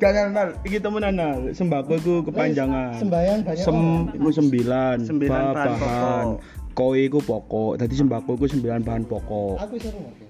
Gak 0.00 0.12
kenal. 0.16 0.48
Iki 0.64 0.78
temenan 0.80 1.12
nal. 1.12 1.38
Sembako 1.52 1.92
itu 1.94 2.24
kepanjangan. 2.24 2.96
Sembayang 2.96 3.38
banyak 3.44 3.60
Sem 3.60 3.76
orang. 3.76 4.16
iku 4.16 4.28
sembilan. 4.32 4.96
Sembilan 5.04 5.42
Ba- 5.44 5.52
bahan 5.52 5.72
bahan. 5.76 6.26
Koi 6.72 7.00
iku 7.04 7.20
pokok. 7.20 7.76
Dadi 7.76 7.94
sembako 7.94 8.30
iku 8.34 8.46
sembilan 8.48 8.80
bahan 8.80 9.04
pokok. 9.04 9.54
Aku 9.60 9.76
seru 9.76 10.00
oke. 10.00 10.24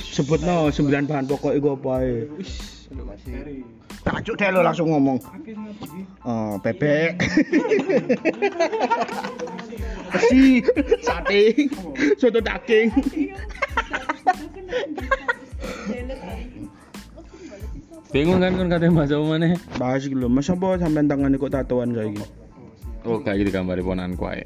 Sebutno 0.00 0.72
sembilan 0.72 1.04
bahan 1.04 1.24
pokok 1.28 1.52
iku 1.52 1.68
apa 1.76 1.90
ae? 2.00 2.14
Tajuk 4.00 4.40
deh 4.40 4.48
lo 4.48 4.64
langsung 4.64 4.88
ngomong. 4.88 5.18
Oh, 6.24 6.56
bebek. 6.58 7.20
Besi, 10.08 10.64
sate, 11.04 11.68
soto 12.16 12.40
daging. 12.40 12.88
Bingung 18.08 18.40
kan 18.40 18.56
kon 18.56 18.72
katanya 18.72 19.04
mas 19.04 19.12
apa 19.12 19.24
maneh? 19.24 19.52
Bahas 19.76 20.04
lho, 20.08 20.28
Mas 20.32 20.48
apa 20.48 20.80
sampean 20.80 21.06
tangane 21.08 21.36
kok 21.36 21.52
tatoan 21.52 21.92
saiki? 21.92 22.24
Oh 23.04 23.20
kayak 23.20 23.44
gitu 23.44 23.50
gambar 23.52 23.84
ponakanku 23.84 24.24
ae. 24.32 24.44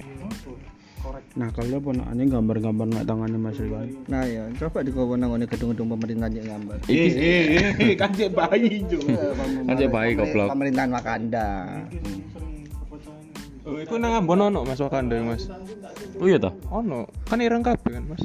Nah, 1.32 1.48
kalau 1.56 1.80
ponakane 1.80 2.28
gambar-gambar 2.28 2.86
nak 2.92 3.04
tangane 3.08 3.40
Mas 3.40 3.56
Riwan. 3.56 3.88
Nah 4.04 4.20
ya, 4.28 4.44
coba 4.60 4.84
dikowo 4.84 5.16
nang 5.16 5.32
ngene 5.32 5.48
gedung-gedung 5.48 5.88
pemerintahan 5.96 6.36
yang 6.36 6.46
gambar. 6.58 6.76
Iki 6.84 7.08
eh, 7.16 7.96
kan 7.96 8.12
cek 8.12 8.36
bayi 8.36 8.84
jo. 8.84 9.00
kan 9.64 9.74
cek 9.80 9.88
baik 9.88 10.20
goblok. 10.20 10.52
Pemerintahan 10.52 10.90
Wakanda. 10.92 11.48
Oh, 13.62 13.78
iku 13.78 13.94
nang 13.96 14.12
Ambon 14.18 14.44
ono 14.52 14.60
Mas 14.66 14.82
Wakanda 14.82 15.16
Mas. 15.24 15.48
Oh 16.20 16.28
iya 16.28 16.36
toh. 16.36 16.52
Ono, 16.68 17.08
kan 17.24 17.40
ireng 17.40 17.64
kabeh 17.64 17.96
kan 17.96 18.04
Mas. 18.04 18.22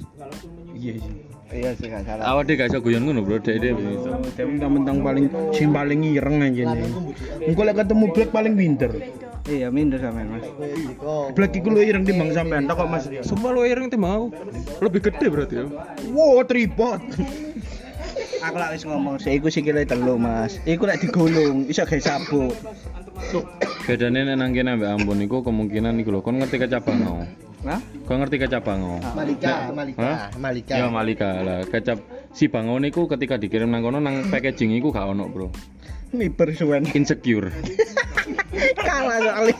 Iya 0.75 0.99
sih. 0.99 1.26
Iya 1.47 1.71
sih 1.79 1.87
gak 1.87 2.03
salah. 2.03 2.23
Awak 2.35 2.43
dia 2.43 2.55
gak 2.59 2.69
iso 2.75 2.79
guyon 2.83 3.07
ngono 3.07 3.23
bro, 3.23 3.39
dek 3.39 3.57
dia 3.63 3.71
bisa. 3.71 4.19
Tapi 4.35 4.59
mentang-mentang 4.59 4.99
paling 4.99 5.25
sing 5.55 5.71
paling 5.71 6.03
ireng 6.03 6.43
aja 6.43 6.75
nih. 6.75 6.91
Engko 7.47 7.61
lek 7.63 7.75
ketemu 7.79 8.05
Black 8.11 8.29
paling 8.35 8.53
pinter. 8.59 8.91
Iya, 9.47 9.71
minder 9.71 9.95
sama 10.03 10.27
Mas. 10.27 10.43
Black 11.31 11.55
iku 11.55 11.71
lu 11.71 11.79
ireng 11.79 12.03
timbang 12.03 12.35
sampean, 12.35 12.67
tak 12.67 12.75
kok 12.83 12.91
Mas. 12.91 13.07
Sumpah 13.23 13.55
lu 13.55 13.63
ireng 13.63 13.87
timbang 13.87 14.11
aku. 14.11 14.27
Lebih 14.83 15.07
gede 15.07 15.27
berarti 15.31 15.55
ya. 15.63 15.65
Wow, 16.11 16.43
tripod. 16.43 16.99
Aku 18.43 18.55
lak 18.59 18.75
wis 18.75 18.83
ngomong, 18.83 19.15
sik 19.17 19.39
iku 19.39 19.47
sikile 19.47 19.87
telu, 19.87 20.19
Mas. 20.19 20.59
Iku 20.67 20.83
lek 20.83 20.99
digulung 20.99 21.63
iso 21.71 21.87
gawe 21.87 22.01
sabuk. 22.03 22.51
Bedane 23.87 24.27
nek 24.27 24.35
nang 24.35 24.51
kene 24.51 24.75
ambek 24.75 24.91
Ambon 24.99 25.23
iku 25.23 25.39
kemungkinan 25.41 25.95
iku 26.03 26.11
lho, 26.11 26.19
kon 26.19 26.43
ngerti 26.43 26.59
kecap 26.59 26.83
bangau. 26.83 27.23
Hah? 27.67 27.81
Kon 28.07 28.23
ngerti 28.23 28.39
kecap 28.39 28.63
bangau? 28.63 29.03
Malika, 29.11 29.75
Malika, 29.75 29.99
Hah? 29.99 30.19
Malika. 30.39 30.73
Ya 30.79 30.87
Malika 30.87 31.29
lah, 31.43 31.59
kecap 31.67 31.99
si 32.31 32.47
bangau 32.47 32.79
niku 32.79 33.11
ketika 33.11 33.35
dikirim 33.35 33.67
nang 33.67 33.83
kono 33.83 33.99
nang 33.99 34.31
packaging 34.31 34.71
iku 34.79 34.95
gak 34.95 35.03
ono, 35.03 35.27
Bro. 35.27 35.51
Miber 36.15 36.55
suwen. 36.55 36.87
Insecure. 36.95 37.51
Kalah 38.87 39.19
kali. 39.19 39.53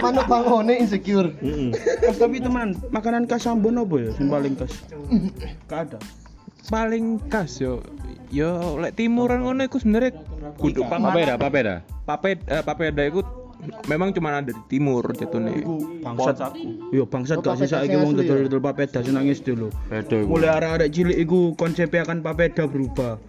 Manuk 0.00 0.24
bangone 0.24 0.80
insecure. 0.80 1.36
Mas 2.00 2.16
tapi 2.16 2.40
teman, 2.40 2.72
makanan 2.88 3.28
khas 3.28 3.44
Ambon 3.44 3.76
apa 3.76 3.94
ya 4.00 4.10
sing 4.16 4.32
paling 4.32 4.56
khas? 4.56 4.72
Gak 5.68 5.80
ada. 5.92 5.98
Paling 6.72 7.20
khas 7.28 7.60
yo. 7.60 7.84
Yo 8.32 8.80
lek 8.80 8.96
timuran 8.96 9.44
ngono 9.44 9.68
iku 9.68 9.76
sebenarnya 9.76 10.16
kudu 10.56 10.86
Papeda, 10.86 11.34
papeda. 11.36 11.74
papeda 12.06 12.42
eh, 12.48 12.62
papeda 12.64 13.02
iku 13.04 13.20
memang 13.86 14.10
cuma 14.10 14.34
ada 14.34 14.50
di 14.50 14.62
timur 14.66 15.04
jatuhnya. 15.10 15.60
Bangsat 16.00 16.38
aku. 16.40 16.90
Yo 16.90 17.04
bangsat 17.04 17.38
gak 17.38 17.56
sih 17.58 17.66
saiki 17.66 17.94
wong 17.94 18.14
dodol-dodol 18.14 18.60
papeda 18.60 19.00
sing 19.00 19.14
nangis 19.14 19.40
dulu. 19.40 19.68
Mulai 20.26 20.50
arek-arek 20.52 20.88
cilik 20.90 21.18
iku 21.18 21.52
konsepnya 21.54 22.02
akan 22.02 22.20
papeda 22.20 22.64
berubah. 22.64 23.20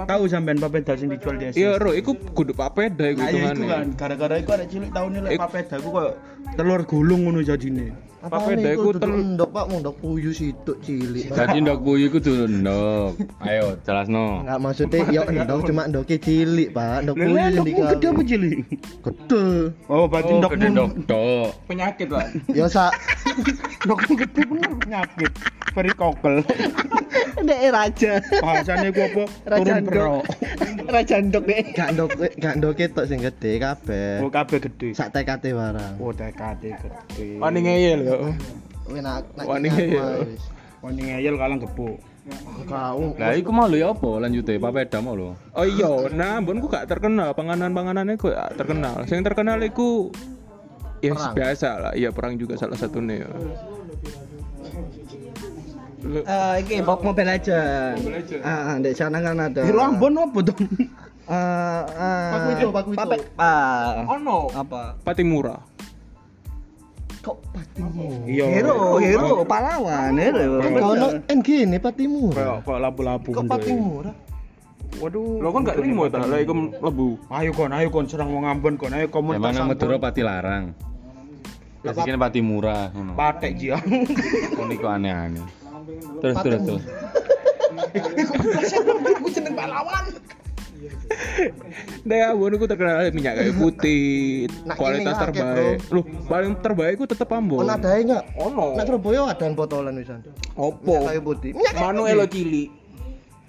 Tahu 0.00 0.24
sampean 0.26 0.56
papeda 0.56 0.96
sing 0.96 1.12
dijual 1.12 1.36
di 1.36 1.52
Iya, 1.52 1.76
Ro, 1.76 1.92
iku 1.92 2.16
kudu 2.32 2.56
papeda 2.56 3.04
iku 3.04 3.20
Nah, 3.20 3.28
ya 3.28 3.36
iku 3.36 3.48
hitungane. 3.52 3.68
kan 3.68 3.86
gara-gara 4.00 4.34
iku 4.38 4.50
ada 4.56 4.64
cilik 4.64 4.90
tahun 4.90 5.10
ini 5.14 5.28
Ik- 5.36 5.40
papeda 5.40 5.76
iku 5.76 5.88
koyo 5.92 6.10
telur 6.56 6.80
gulung 6.88 7.28
ngono 7.28 7.44
jadine. 7.44 7.92
Apaan 8.20 8.52
Papeda 8.52 8.70
iku 8.76 8.92
Pak, 9.48 9.64
mau 9.72 9.78
ndok 9.80 9.96
puyuh 10.04 10.34
situk 10.36 10.76
cilik. 10.84 11.32
Jadi 11.32 11.56
ndok 11.64 11.80
buyu 11.80 12.12
iku 12.12 12.20
dulu 12.20 12.44
ndok. 12.52 13.10
Ayo, 13.40 13.80
jelasno. 13.80 14.44
Enggak 14.44 14.58
maksudnya 14.60 15.00
yo 15.08 15.22
endok 15.24 15.58
cuma 15.64 15.82
ndoknya 15.88 16.16
cilik, 16.20 16.68
Pak. 16.76 16.98
Ndok 17.08 17.16
puyuh 17.16 17.32
Lah 17.32 17.48
sing 17.48 17.56
ndokmu 17.64 17.80
gede 17.88 18.06
apa 18.12 18.22
cilik? 18.28 18.58
Gede. 19.00 19.44
Oh, 19.88 20.04
berarti 20.04 20.32
Oh, 20.32 20.36
ndokmu 20.36 20.52
gede 20.60 20.68
ndok 20.68 20.90
dok. 21.08 21.48
Penyakit 21.64 22.08
lah. 22.12 22.26
Yo 22.52 22.66
sak 22.68 22.92
ndokmu 23.88 24.12
gede 24.20 24.40
bener 24.44 24.72
penyakit. 24.76 25.32
Very 25.72 25.92
kokel. 27.40 27.48
Dek 27.48 27.60
raja. 27.72 28.12
Bahasane 28.44 28.88
ku 28.92 29.00
apa? 29.00 29.22
Raja 29.52 29.64
Turun 29.64 29.84
bro. 29.88 30.12
Raja 30.94 31.16
ndok 31.24 31.44
dek. 31.48 31.64
gak 31.72 31.88
ndok 31.96 32.10
gak 32.36 32.54
ndok 32.60 32.72
tok 32.92 33.06
sing 33.08 33.18
gede 33.24 33.52
kabeh. 33.56 34.20
Oh, 34.20 34.30
kabeh 34.30 34.58
gede. 34.60 34.88
Sak 34.92 35.16
TKT 35.16 35.56
barang. 35.56 35.94
Oh, 35.98 36.12
TKT 36.12 36.62
gede. 36.76 37.26
Wani 37.40 37.58
ngeyel 37.64 38.00
yo. 38.04 38.16
Wih 38.90 39.00
nak 39.00 39.24
nak 39.38 39.44
Wani 39.48 39.68
wis. 39.70 40.42
Wani 40.84 41.00
ngeyel 41.08 41.34
kalang 41.40 41.60
gebuk. 41.62 41.98
Kau 42.68 43.16
Lah 43.16 43.32
iku 43.34 43.50
mau 43.50 43.66
lho 43.66 43.80
ya 43.80 43.88
apa 43.96 44.10
lanjute 44.20 44.60
papeda 44.60 45.00
mau 45.00 45.16
lho. 45.16 45.34
Oh 45.56 45.64
iya, 45.66 45.88
nah 46.12 46.38
mbonku 46.38 46.68
gak 46.68 46.86
terkenal, 46.86 47.32
panganan-panganannya 47.32 48.20
kok 48.20 48.30
gak 48.30 48.60
terkenal. 48.60 49.02
Yang 49.08 49.22
terkenal 49.24 49.58
iku 49.64 50.12
ya 51.00 51.16
Perang. 51.16 51.34
biasa 51.34 51.68
lah, 51.80 51.92
iya 51.96 52.12
perang 52.12 52.36
juga 52.36 52.60
salah 52.60 52.76
satunya. 52.76 53.24
ya. 53.24 53.28
Lu- 56.10 56.26
Eh, 56.26 56.54
iki 56.60 56.74
Pop 56.82 57.00
Mobile 57.00 57.28
Legend. 57.30 57.94
Ah, 58.42 58.74
ah, 58.74 58.76
di 58.76 58.90
sana 58.90 59.22
kan 59.22 59.38
ada. 59.38 59.62
Hero 59.62 59.78
Ambon 59.80 60.18
apa 60.18 60.38
dong? 60.42 60.58
Eh, 61.30 61.80
Pak 62.26 62.40
Wito, 62.44 62.66
Pak 62.68 62.84
Wito. 62.84 62.98
Pape- 62.98 63.30
ah, 63.38 64.02
Oh 64.04 64.18
no, 64.18 64.50
apa? 64.50 64.98
Patimura. 65.00 65.54
kok 67.20 67.36
patimu? 67.52 68.24
Iya. 68.24 68.48
Hero, 68.48 68.96
hero, 68.96 69.44
pahlawan, 69.44 70.16
hero. 70.16 70.56
Kau 70.74 70.96
no 70.96 71.20
en 71.22 71.38
gini 71.38 71.76
patimu. 71.76 72.32
Kayak 72.32 72.64
kok 72.64 72.78
labu-labu 72.80 73.28
Kok 73.28 73.44
ngono. 73.44 73.52
patimu? 73.52 73.88
Waduh. 74.98 75.36
Lo 75.38 75.52
kan 75.52 75.60
gak 75.62 75.76
terima 75.76 76.08
ta, 76.08 76.24
lah 76.24 76.40
iku 76.40 76.52
lebu. 76.72 77.20
Ayo 77.28 77.52
kon, 77.52 77.70
ayo 77.70 77.88
kon 77.88 78.08
serang 78.08 78.32
wong 78.32 78.48
Ambon 78.48 78.74
kon, 78.74 78.90
ayo 78.90 79.06
komunitas. 79.06 79.38
Emang 79.38 79.52
nang. 79.54 79.68
Madura 79.68 80.00
pati 80.00 80.20
larang. 80.24 80.64
Kasih 81.80 82.02
kene 82.02 82.16
pati 82.16 82.40
murah 82.40 82.88
ngono. 82.90 83.12
Patek 83.12 83.52
jiang. 83.54 83.84
Kon 84.56 84.72
iku 84.72 84.88
aneh-aneh. 84.88 85.44
Terus 86.20 86.36
terus 86.44 86.60
terus. 86.66 86.84
Daya 92.06 92.32
Ambon 92.32 92.54
iku 92.56 92.64
terkenal 92.70 93.10
minyak 93.12 93.36
kayu 93.36 93.52
putih, 93.58 94.46
Nak 94.64 94.76
kualitas 94.78 95.14
terbaik. 95.18 95.78
Loh, 95.90 96.04
paling 96.30 96.52
terbaik 96.62 96.92
iku 96.96 97.04
tetep 97.04 97.28
Ambon. 97.28 97.66
Ono 97.66 97.72
ada 97.72 97.90
enggak? 97.98 98.24
Ono. 98.38 98.78
Nak 98.78 98.84
Surabaya 98.88 99.20
ada 99.34 99.46
botolan 99.52 99.98
wisan. 99.98 100.24
Opo? 100.56 100.96
Minyak 100.96 101.06
kayu 101.12 101.20
putih. 101.22 101.50
Minyak 101.54 101.72
kayu 101.76 101.84
Manuelo 101.84 102.24
putih. 102.24 102.34
cili. 102.40 102.64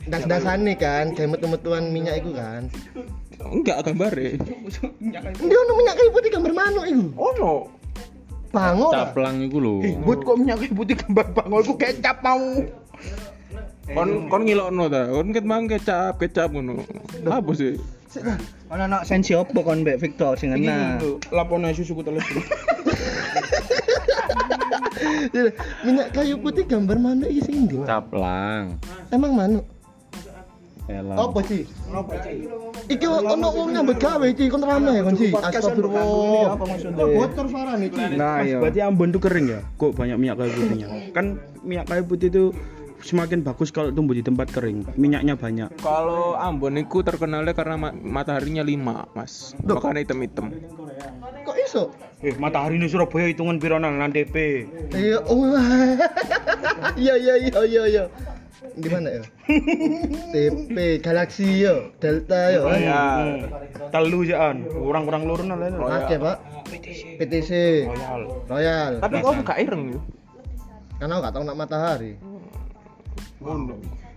Das-dasane 0.02 0.74
kan, 0.82 1.14
kayak 1.14 1.38
metu-metuan 1.38 1.94
minyak 1.94 2.26
itu 2.26 2.34
kan. 2.34 2.66
Enggak 3.42 3.86
gambare. 3.86 4.38
Dia 5.38 5.58
ono 5.62 5.74
minyak 5.78 5.96
kayu 5.98 6.10
putih 6.10 6.30
gambar 6.34 6.54
manuk 6.54 6.86
itu. 6.90 7.06
Ono. 7.16 7.81
Bango. 8.52 8.92
Caplang 8.92 9.40
iku 9.48 9.58
lho. 9.64 9.76
But 10.04 10.28
kok 10.28 10.36
minyak 10.36 10.60
kayu 10.60 10.76
putih 10.76 10.96
gambar 11.00 11.26
bangol 11.32 11.64
iku 11.64 11.76
kecap 11.80 12.20
mau. 12.20 12.44
Kon 13.92 14.28
kon 14.28 14.44
ngilokno 14.44 14.92
ta. 14.92 15.08
Kon 15.08 15.32
ket 15.32 15.46
mang 15.48 15.66
kecap, 15.72 16.20
kecap 16.20 16.52
ngono. 16.52 16.84
Apa 17.28 17.52
sih? 17.56 17.80
Ono 18.68 18.84
nak 18.92 19.08
sensi 19.08 19.32
opo 19.32 19.64
kon 19.64 19.88
Mbak 19.88 20.00
Victor 20.04 20.36
sing 20.36 20.52
enak. 20.52 21.00
lapone 21.32 21.72
susuku 21.72 22.04
teles. 22.04 22.28
minyak 25.88 26.12
kayu 26.14 26.36
putih 26.38 26.68
gambar 26.68 27.00
manuk 27.00 27.32
iki 27.32 27.42
sing 27.42 27.56
ndi? 27.66 27.80
Caplang. 27.88 28.78
Emang 29.10 29.32
manuk? 29.34 29.66
Elang. 30.92 31.18
Apa 31.18 31.40
sih? 31.48 31.62
Iki 32.88 33.06
ono 33.08 33.48
wong 33.48 33.70
nyambut 33.72 33.98
gawe 33.98 34.26
iki 34.28 34.52
kon 34.52 34.62
rame 34.62 34.92
kon 35.02 35.16
sih. 35.16 35.32
Astagfirullah. 35.32 36.56
Apa 36.56 36.64
maksudnya? 36.68 37.00
Kok 37.00 37.10
bocor 37.16 37.46
suarane 37.48 37.84
iki? 37.88 38.00
Nah, 38.16 38.38
iya. 38.44 38.58
Berarti 38.60 38.80
Ambon 38.82 39.10
tuh 39.10 39.22
kering 39.22 39.48
ya? 39.48 39.60
Kok 39.76 39.92
banyak 39.96 40.18
minyak 40.20 40.36
kayu 40.38 40.52
putihnya? 40.52 40.88
Kan 41.12 41.26
minyak 41.62 41.86
kayu 41.88 42.04
putih 42.04 42.28
itu 42.28 42.44
semakin 43.02 43.42
bagus 43.42 43.74
kalau 43.74 43.90
tumbuh 43.90 44.14
di 44.14 44.22
tempat 44.22 44.52
kering. 44.52 44.86
Minyaknya 44.94 45.34
banyak. 45.34 45.70
Kalau 45.80 46.36
Ambon 46.36 46.76
itu 46.76 47.02
terkenalnya 47.02 47.56
karena 47.56 47.76
ma- 47.80 47.96
mataharinya 47.96 48.62
lima, 48.62 49.08
mas. 49.14 49.56
Makanya 49.64 50.06
hitam-hitam. 50.06 50.54
Kok 51.42 51.56
iso? 51.58 51.84
Eh, 52.22 52.38
matahari 52.38 52.78
ini 52.78 52.86
Surabaya 52.86 53.26
hitungan 53.26 53.58
pironan 53.58 53.98
lan 53.98 54.14
DP. 54.14 54.70
Iya, 54.94 55.18
oh. 55.26 55.58
Iya 56.98 57.14
iya 57.18 57.36
iya 57.40 57.62
iya 57.64 57.84
iya. 57.88 58.04
Di 58.62 58.90
mana 58.94 59.10
ya? 59.10 59.24
TP 60.30 61.02
Galaxy 61.02 61.66
yo, 61.66 61.90
Delta 61.98 62.54
yo. 62.54 62.70
Ya. 62.70 63.02
Telu 63.90 64.22
jaan. 64.22 64.70
Kurang-kurang 64.70 65.26
lurun 65.26 65.50
lah. 65.50 66.06
Oke, 66.06 66.16
Pak. 66.22 66.38
PTC 67.18 67.52
Royal. 67.90 68.22
Royal. 68.48 68.94
Tapi 69.02 69.16
kok 69.20 69.34
gak 69.42 69.60
ireng 69.66 69.98
yuk? 69.98 70.04
Karena 71.02 71.18
aku 71.18 71.22
gak 71.26 71.34
tahu 71.34 71.44
nak 71.50 71.58
matahari. 71.58 72.14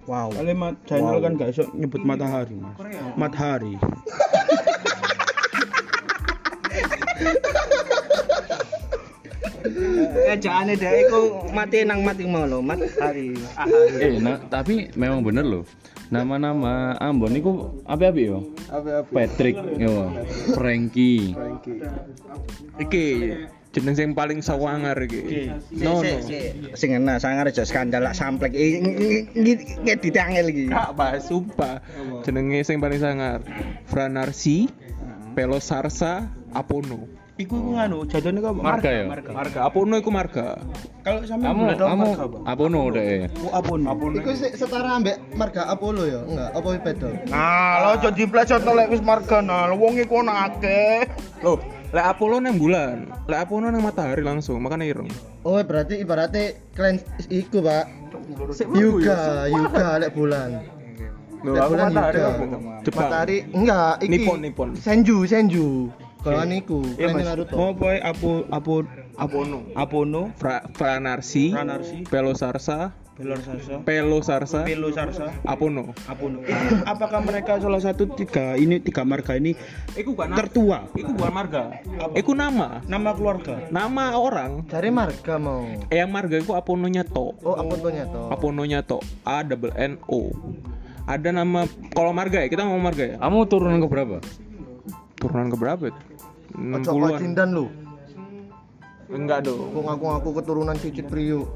Wow. 0.04 0.28
Kali 0.36 0.52
mat 0.52 0.76
channel 0.84 1.16
kan 1.24 1.40
gak 1.40 1.56
iso 1.56 1.64
nyebut 1.72 2.04
matahari, 2.04 2.60
Mas. 2.60 2.76
Matahari. 3.16 3.80
Ejaane 10.30 10.74
dhek 10.74 11.08
iku 11.08 11.50
mati 11.54 11.84
nang 11.86 12.02
mati 12.02 12.24
mau 12.26 12.44
lho, 12.44 12.58
mat 12.60 12.80
hari. 13.00 13.34
Eh, 14.00 14.18
nah, 14.18 14.38
tapi 14.50 14.90
memang 14.98 15.22
bener 15.22 15.46
loh. 15.46 15.64
Nama-nama 16.12 16.94
Ambon 17.00 17.32
iku 17.34 17.80
apa-apa 17.88 18.20
yo? 18.20 18.52
Patrick 19.10 19.56
yo, 19.80 20.12
Frankie. 20.52 21.32
Iki 22.78 23.06
jeneng 23.74 23.96
sing 23.98 24.10
paling 24.14 24.38
sawangar 24.44 24.94
iki. 25.00 25.50
No 25.80 25.98
no. 26.04 26.14
Sing 26.76 26.94
enak 26.94 27.18
sangar 27.18 27.50
aja 27.50 27.66
skandal 27.66 28.04
lak 28.06 28.14
samplek. 28.14 28.54
Ngedit 28.54 30.14
angel 30.14 30.46
iki. 30.52 30.64
Kak 30.70 30.94
bahas 30.94 31.26
sumpah. 31.26 31.82
Jenenge 32.22 32.62
sing 32.62 32.78
paling 32.78 33.00
sangar. 33.00 33.42
Franarsi, 33.88 34.70
Pelosarsa, 35.34 36.30
Apono. 36.54 37.23
Iku 37.34 37.74
nganu, 37.74 38.06
jadone 38.06 38.38
kok 38.38 38.54
Marga 38.62 38.90
ya? 38.94 39.04
Marga 39.10 39.60
Apono 39.66 39.98
iku 39.98 40.06
marga. 40.14 40.54
Kalau 41.02 41.18
sampe 41.26 41.50
Kamu 41.50 41.66
kamu 41.66 41.82
marga 41.98 42.24
apa? 42.30 42.38
apa 42.46 42.62
no 42.70 42.80
deh? 42.94 43.26
Oh, 43.42 43.50
Apun. 43.50 43.82
Iku 44.14 44.30
se- 44.38 44.54
setara 44.54 44.94
ambek 44.94 45.18
marga 45.34 45.66
Apollo 45.66 46.06
ya? 46.06 46.22
Enggak, 46.22 46.50
apa 46.54 46.68
beda? 46.78 47.10
Nah, 47.26 47.72
lo 47.82 47.88
aja 47.98 48.08
diplecet 48.14 48.62
lek 48.62 48.86
wis 48.86 49.02
marga 49.02 49.42
nah, 49.42 49.66
wong 49.74 49.98
iku 49.98 50.22
ono 50.22 50.30
akeh. 50.30 51.10
Loh, 51.42 51.58
lek 51.90 52.06
Apollo 52.06 52.38
nang 52.38 52.54
bulan, 52.54 53.10
lek 53.26 53.40
Apono 53.42 53.66
nang 53.66 53.82
matahari 53.82 54.22
langsung, 54.22 54.62
makanya 54.62 54.86
ireng. 54.94 55.10
Oh, 55.42 55.58
berarti 55.58 56.06
ibaratnya 56.06 56.54
kalian 56.78 57.02
iku, 57.34 57.66
Pak. 57.66 57.84
Yuga, 58.78 59.50
Yuga 59.50 59.86
lek 59.98 60.14
bulan. 60.14 60.62
Lek 61.42 61.60
aku 61.60 61.72
bulan 61.74 61.90
matahari 61.90 62.18
Yuga. 62.22 62.58
Matahari 62.94 63.38
enggak, 63.50 63.94
iki. 64.06 64.10
Nippon, 64.22 64.38
Nippon. 64.38 64.68
Senju, 64.78 65.26
Senju. 65.26 65.90
Golongan 66.24 66.50
iku, 66.56 66.80
Iya, 66.96 67.12
kalian 67.12 67.16
Mas. 67.20 67.26
Naruto. 67.28 67.54
Mau 67.54 67.70
poe 67.76 67.96
apo 68.00 68.30
apo 68.48 68.74
Apono. 69.14 69.58
Apono, 69.78 70.22
Fra 70.34 70.64
Franarsi, 70.74 71.54
Franarsi, 71.54 72.02
Pelosarsa, 72.08 72.96
Belor 73.14 73.38
Sarsa, 73.38 73.78
Pelosarsa, 73.86 74.60
Pelo 74.66 74.90
Sarsa, 74.90 75.30
Apono. 75.46 75.94
Apono. 76.10 76.42
Apakah 76.82 77.22
mereka 77.22 77.62
salah 77.62 77.78
satu 77.78 78.10
tiga 78.10 78.58
ini 78.58 78.82
tiga 78.82 79.06
marga 79.06 79.38
ini 79.38 79.54
Iku 79.94 80.18
bukan 80.18 80.34
tertua? 80.34 80.90
Iku 80.98 81.14
bukan 81.14 81.30
marga. 81.30 81.78
Iku 82.18 82.34
nama. 82.34 82.82
Nama 82.90 83.10
keluarga. 83.14 83.70
Nama 83.70 84.18
orang. 84.18 84.66
Cari 84.66 84.90
marga 84.90 85.38
mau. 85.38 85.62
Eh, 85.94 86.02
yang 86.02 86.10
marga 86.10 86.42
itu 86.42 86.58
Apononya 86.58 87.06
to. 87.06 87.38
Oh, 87.46 87.54
apa 87.54 87.78
tuh 87.78 87.94
nyato? 87.94 88.34
Apononya 88.34 88.82
to. 88.82 88.98
A 89.22 89.46
double 89.46 89.70
N 89.78 89.94
O. 90.10 90.34
Ada 91.06 91.30
nama 91.30 91.68
kalau 91.94 92.10
marga 92.16 92.40
ya, 92.42 92.48
kita 92.50 92.66
mau 92.66 92.80
marga 92.82 93.14
ya. 93.14 93.16
Kamu 93.22 93.46
turunan 93.46 93.78
ke 93.78 93.86
berapa? 93.86 94.18
Turunan 95.18 95.48
ke 95.50 95.56
berapa? 95.56 95.82
ya? 95.90 95.94
Ojo 96.54 96.90
kok 96.90 96.94
60-an. 96.94 97.20
cindan 97.20 97.48
lu. 97.54 97.66
Enggak 99.10 99.44
dong. 99.46 99.70
Kok 99.74 99.82
ngaku-ngaku 99.84 100.30
keturunan 100.40 100.76
cicit 100.80 101.06
Priyo. 101.06 101.50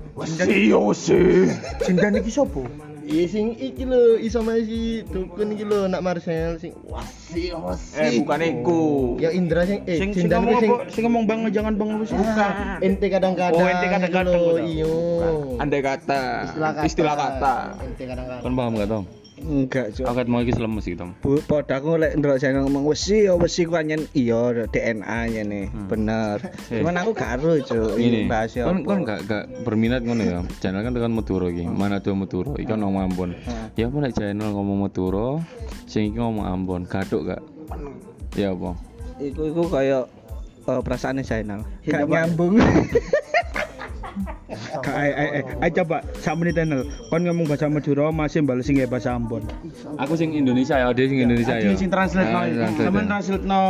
Iya 0.47 0.83
sih. 0.93 1.49
Cindan 1.83 2.19
iki 2.19 2.31
sopo? 2.31 2.67
Iya 3.09 3.25
sing 3.25 3.57
iki 3.57 3.89
lho, 3.89 4.21
iso 4.21 4.45
masih 4.45 5.01
dukun 5.09 5.57
iki 5.57 5.65
lho 5.65 5.89
nak 5.89 6.05
Marcel 6.05 6.61
sing 6.61 6.77
wasi 6.85 7.57
wasi. 7.57 7.97
Eh 7.97 8.11
bukan 8.21 8.41
iku. 8.45 8.83
Ya 9.17 9.33
Indra 9.33 9.65
sing 9.65 9.81
eh 9.89 9.97
Sing 9.97 10.13
sing 10.13 10.29
cindan 10.29 10.45
ngomong 10.45 10.61
sing? 10.61 10.71
Sing 10.93 11.03
ngomong 11.09 11.25
bang 11.25 11.41
jangan 11.49 11.73
bang 11.81 11.89
apa 11.97 12.05
sih? 12.05 12.17
Bukan. 12.21 12.53
Ente 12.85 13.07
kadang-kadang. 13.09 13.65
Oh, 13.65 13.65
ente 13.65 13.87
kadang-kadang. 13.89 14.43
Iyo. 14.69 14.95
Andai 15.57 15.81
kata. 15.81 16.21
Istilah 16.53 16.73
kata. 16.77 16.85
Istilah 16.85 17.15
kata. 17.17 17.55
Ente 17.81 18.05
kadang-kadang. 18.05 18.45
Kan 18.45 18.53
paham 18.53 18.73
gak 18.77 18.89
Tom? 18.93 19.05
Enggak, 19.39 19.95
Cuk. 19.95 20.05
Aku 20.07 20.19
mau 20.27 20.43
iki 20.43 20.53
lemes 20.59 20.85
iki, 20.87 20.99
Tom. 20.99 21.15
Bu, 21.23 21.39
pod 21.47 21.71
aku 21.71 21.99
lek 21.99 22.19
ndelok 22.19 22.39
channel 22.43 22.67
ngomong 22.67 22.91
wesi 22.91 23.31
ya 23.31 23.39
wesi 23.39 23.65
ku 23.65 23.79
anyen 23.79 24.05
iya 24.13 24.67
DNA 24.67 25.19
nya 25.31 25.43
nih. 25.47 25.67
Bener. 25.87 26.43
Eh. 26.71 26.83
Cuman 26.83 26.99
aku 26.99 27.11
gak 27.15 27.39
ero, 27.39 27.55
Cuk. 27.63 27.95
Ini, 27.99 28.27
bahas 28.27 28.55
ya 28.55 28.67
kan 28.67 28.83
kan 28.83 28.99
gak 29.07 29.21
gak 29.31 29.45
berminat 29.63 30.03
ngono 30.03 30.23
ya. 30.23 30.41
Channel 30.59 30.83
kan 30.83 30.93
tekan 30.95 31.15
Madura 31.15 31.47
iki. 31.51 31.65
Mana 31.67 32.03
tuh 32.03 32.19
Madura? 32.19 32.59
Iki 32.59 32.67
kan 32.67 32.83
ngomong 32.83 33.03
Ambon. 33.11 33.31
Ya 33.79 33.87
apa 33.87 33.97
nek 34.03 34.15
channel 34.19 34.51
ngomong 34.51 34.89
Madura, 34.89 35.43
sing 35.87 36.11
iki 36.11 36.19
ngomong 36.19 36.45
Ambon, 36.47 36.83
gaduk 36.89 37.29
gak? 37.31 37.43
Ya 38.35 38.51
apa? 38.53 38.75
Iku 39.19 39.51
iku 39.51 39.63
kaya 39.71 40.07
uh, 40.67 40.81
perasaannya 40.83 41.23
Zainal. 41.23 41.63
Gak 41.87 42.07
nyambung. 42.11 42.59
Eh, 44.89 45.43
eh, 45.43 45.71
coba 45.75 46.01
sak 46.19 46.35
menit 46.37 46.55
channel. 46.55 46.83
Kon 47.09 47.23
ngomong 47.23 47.47
bahasa 47.47 47.67
Madura 47.67 48.09
masih 48.09 48.43
bales 48.43 48.65
sing 48.65 48.77
kayak 48.77 48.91
bahasa 48.91 49.13
Ambon. 49.13 49.43
Aku 49.97 50.15
sing 50.15 50.33
Indonesia 50.33 50.77
ya, 50.77 50.91
dia 50.93 51.07
sing 51.07 51.19
Indonesia 51.21 51.55
ya. 51.57 51.73
Sing 51.75 51.89
translate 51.89 52.29
no. 52.29 52.39
Ah, 52.39 52.47
translate. 52.47 52.87
Sama 52.87 53.01
translate 53.05 53.45
no 53.45 53.63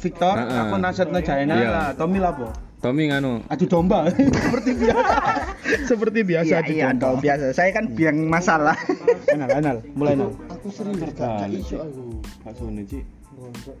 Victor, 0.00 0.32
Ah, 0.32 0.44
ah. 0.44 0.60
aku 0.64 0.74
translate 0.80 1.10
no 1.12 1.20
China 1.20 1.54
Iya. 1.54 1.68
lah. 1.68 1.88
Tommy 1.92 2.18
lapo? 2.18 2.48
Tommy 2.80 3.12
nganu, 3.12 3.44
Adu 3.52 3.68
domba. 3.68 4.08
Seperti 4.48 4.70
biasa. 4.72 5.14
Seperti 5.92 6.20
biasa 6.24 6.48
Iya, 6.48 6.60
adu 6.64 6.72
iya, 6.72 6.86
domba. 6.96 7.20
biasa. 7.20 7.44
Saya 7.52 7.70
kan 7.76 7.84
biang 7.92 8.16
masalah. 8.24 8.72
Enal, 9.36 9.48
enal, 9.52 9.76
mulai 9.92 10.16
enal. 10.16 10.32
kali 11.12 11.60
iso 11.60 11.76
aku. 11.76 12.02
Bakso 12.40 12.64
Ci. 12.88 13.04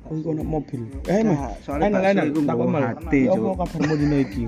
Oh, 0.08 0.16
iku 0.16 0.32
mobil. 0.40 0.80
Eh, 1.04 1.20
Mas. 1.20 1.36
Nah, 1.36 1.52
soalnya 1.64 1.88
Enal, 2.12 2.28
bakso 2.32 2.64
enal. 2.64 2.80
Tak 2.80 2.96
hati, 3.00 3.20
Ya 3.24 3.32
Cuk. 3.32 3.44
apa 3.44 3.64
kabarmu 3.64 3.94
dino 3.96 4.16
iki? 4.20 4.42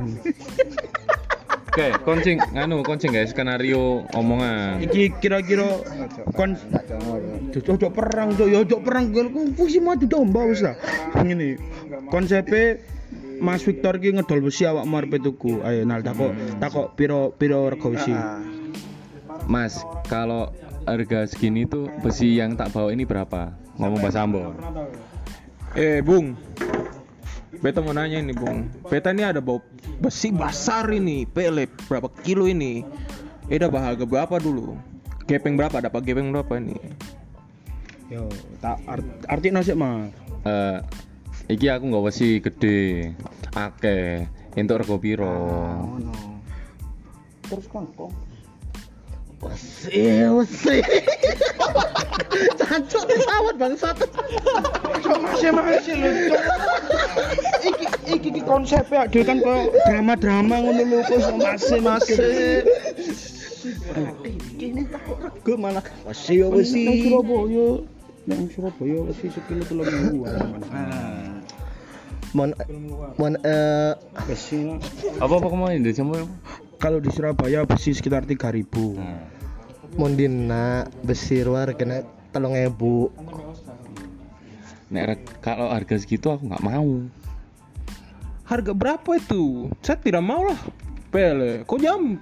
Oke, 1.73 1.89
koncing 2.05 2.37
nganu, 2.53 2.85
koncing 2.85 3.17
guys, 3.17 3.33
skenario 3.33 4.05
omongan. 4.13 4.85
Iki 4.85 5.25
kira-kira 5.25 5.81
kon 6.37 6.53
Ojo 7.57 7.89
perang, 7.89 8.37
cok. 8.37 8.45
Ya 8.45 8.61
ojo 8.61 8.77
perang. 8.85 9.09
Kon 9.09 9.57
fusi 9.57 9.81
mau 9.81 9.97
adu 9.97 10.05
domba 10.05 10.45
wis 10.45 10.61
lah. 10.61 10.77
Ngene. 11.17 11.57
Konsepe 12.13 12.85
Mas 13.41 13.65
Victor 13.65 13.97
ki 13.97 14.21
ngedol 14.21 14.45
besi 14.45 14.69
awakmu 14.69 15.01
arep 15.01 15.17
tuku. 15.25 15.65
Ayo 15.65 15.89
nal 15.89 16.05
takok 16.05 16.37
takok 16.61 16.93
piro 16.93 17.33
piro 17.41 17.73
rego 17.73 17.89
besi. 17.97 18.13
Mas, 19.49 19.81
kalau 20.13 20.53
harga 20.85 21.25
segini 21.25 21.65
tuh 21.65 21.89
besi 22.05 22.37
yang 22.37 22.53
tak 22.53 22.69
bawa 22.77 22.93
ini 22.93 23.09
berapa? 23.09 23.49
Ngomong 23.81 24.01
bahasa 24.05 24.29
Ambon. 24.29 24.53
Eh, 25.73 26.05
Bung. 26.05 26.37
Beta 27.63 27.79
mau 27.79 27.95
nanya 27.95 28.19
ini, 28.19 28.35
Bung. 28.35 28.67
Beta 28.91 29.15
ini 29.15 29.23
ada 29.23 29.39
bawa 29.39 29.63
besi 30.03 30.35
besar 30.35 30.91
ini, 30.91 31.23
pelet 31.31 31.71
berapa 31.87 32.11
kilo 32.27 32.51
ini? 32.51 32.83
Eh, 33.47 33.55
dah 33.55 33.71
harga 33.71 34.03
berapa 34.03 34.35
dulu? 34.43 34.75
Gepeng 35.31 35.55
berapa? 35.55 35.79
Dapat 35.79 36.03
gepeng 36.03 36.35
berapa 36.35 36.59
ini? 36.59 36.75
Yo, 38.11 38.27
tak 38.59 38.83
art, 38.91 39.07
arti 39.31 39.55
sik 39.63 39.79
Mas. 39.79 40.11
Eh, 40.43 40.79
iki 41.55 41.71
aku 41.71 41.87
nggak 41.87 42.03
besi 42.03 42.43
gede, 42.43 43.15
akeh, 43.55 44.27
entuk 44.59 44.83
rego 44.83 44.99
piro? 44.99 45.39
Terus 47.47 47.67
kangkong. 47.71 48.32
Wesi, 49.43 50.23
wesi. 50.31 50.79
Cancok 52.63 53.03
pesawat 53.11 53.55
bangsat. 53.59 53.97
Masih 55.03 55.51
masih 55.51 55.95
lho, 55.99 56.11
Cok. 56.31 56.43
Iki 57.63 57.87
iki 58.15 58.29
iki 58.31 58.43
konsepnya 58.47 59.11
dhewe 59.11 59.27
kan 59.27 59.39
koyo 59.43 59.75
drama-drama 59.91 60.63
ngono 60.63 60.83
lho 60.87 60.99
kok 61.03 61.19
masih 61.43 61.81
masih. 61.83 62.63
Gue 65.43 65.57
malah 65.59 65.83
wesi 66.07 66.39
wesi. 66.47 66.87
Nang 66.87 67.03
Surabaya. 67.03 67.69
Nang 68.31 68.41
Surabaya 68.47 68.99
wesi 69.11 69.27
sekilo 69.27 69.67
3000 69.67 70.23
Mon 72.33 72.49
mon 73.19 73.35
eh 73.45 73.93
Besi 74.25 74.65
lah. 74.65 74.79
Apa 75.19 75.35
apa 75.43 75.49
kemarin? 75.51 75.83
Kalau 76.81 76.99
di 76.99 77.11
Surabaya 77.11 77.67
besi 77.67 77.95
sekitar 77.95 78.23
3000. 78.25 78.71
mon 78.99 79.32
dina 79.93 80.65
besi 81.01 81.45
luar 81.45 81.73
kena 81.73 82.01
telung 82.31 82.57
ebu. 82.57 83.13
Nek 84.89 85.05
reg- 85.07 85.33
kalau 85.41 85.69
harga 85.69 85.97
segitu 85.97 86.29
aku 86.29 86.49
nggak 86.49 86.63
mau. 86.63 87.05
Harga 88.45 88.73
berapa 88.73 89.11
itu? 89.17 89.73
Saya 89.81 89.97
tidak 89.99 90.21
mau 90.21 90.45
lah. 90.45 90.59
Pele, 91.09 91.65
kok 91.65 91.79
jam? 91.79 92.21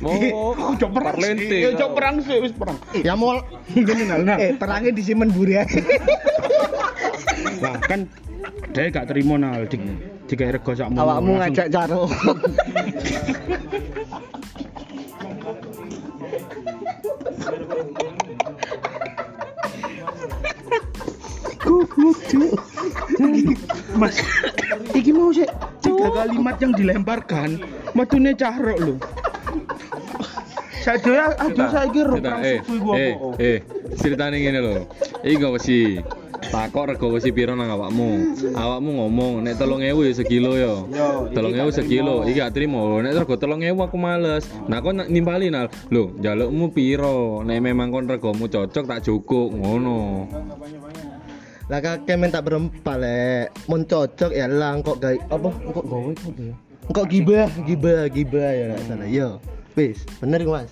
Oh, 0.00 0.54
Ojo 0.70 0.86
perang 0.88 1.14
parlente. 1.14 1.46
sih. 1.46 1.62
Ojo 1.68 1.86
perang 1.92 2.16
sih 2.22 2.36
wis 2.38 2.54
perang. 2.54 2.78
Ya 2.96 3.14
mau 3.14 3.38
Gini 3.74 4.06
nah. 4.06 4.38
Eh, 4.38 4.54
perangnya 4.54 4.90
disimpen 4.90 5.30
buri 5.30 5.58
aja. 5.58 5.78
Lah 7.60 7.76
kan 7.80 8.06
dia 8.70 8.88
gak 8.88 9.10
terima 9.10 9.36
nal 9.36 9.66
di 9.66 9.76
dikai 10.24 10.54
rego 10.54 10.72
sakmu. 10.72 10.96
Awakmu 10.96 11.32
Langsung- 11.36 11.70
caro. 17.40 17.64
Mas, 23.96 24.16
iki 24.96 25.10
mau 25.12 25.32
sih 25.32 25.46
tiga 25.84 26.08
kalimat 26.12 26.56
yang 26.60 26.72
dilemparkan, 26.76 27.60
matune 27.96 28.32
cahrok 28.36 28.78
lho. 28.80 28.94
Saya 30.80 31.36
aduh 31.36 31.68
saya 31.68 31.92
kira 31.92 32.16
eh, 32.40 32.58
eh, 32.96 33.12
eh, 33.36 33.58
ceritanya 34.00 34.36
gini 34.40 34.58
loh. 34.58 34.88
Iki 35.20 35.34
nggak 35.36 35.52
besi. 35.60 36.00
Takok 36.50 36.90
rego 36.90 37.14
besi 37.14 37.30
piro 37.30 37.54
nang 37.54 37.70
awakmu. 37.70 38.34
Awakmu 38.58 38.90
ngomong 38.98 39.46
nek 39.46 39.54
3000 39.54 39.94
ya 40.02 40.12
segilo 40.18 40.58
yo. 40.58 40.90
Yo, 40.90 41.30
iki 41.30 41.38
3000 41.38 41.54
gak 41.54 41.74
segilo. 41.78 42.14
terima. 42.18 42.26
Iki 42.26 42.40
gak 42.42 42.52
trimo. 42.58 42.82
Nek 42.98 43.12
rego 43.22 43.34
3000 43.38 43.86
aku 43.86 43.96
males. 43.96 44.44
Nah 44.66 44.82
kon 44.82 44.98
nak 44.98 45.06
nimpali 45.06 45.46
nal. 45.46 45.70
Lho, 45.94 46.10
njalukmu 46.18 46.74
piro? 46.74 47.46
Nek 47.46 47.58
memang 47.62 47.94
kon 47.94 48.10
regomu 48.10 48.50
cocok 48.50 48.82
tak 48.82 49.06
jukuk 49.06 49.54
ngono. 49.54 50.26
lah 51.70 51.78
kakek 51.78 52.18
minta 52.18 52.42
berempat 52.42 52.98
lek. 52.98 53.54
Mon 53.70 53.86
cocok 53.86 54.34
ya 54.34 54.50
lah 54.50 54.74
kok 54.82 54.98
gay 54.98 55.22
apa 55.30 55.48
kok 55.54 55.86
gawe 55.86 56.12
apa 56.18 56.42
ya? 56.42 56.54
Kok 56.90 57.06
gibah, 57.06 57.46
gibah, 57.62 58.10
gibah 58.10 58.50
ya 58.50 58.64
nggak 58.74 58.82
salah. 58.90 59.06
Yo. 59.06 59.28
Wis, 59.78 60.02
bener 60.18 60.42
Mas. 60.50 60.66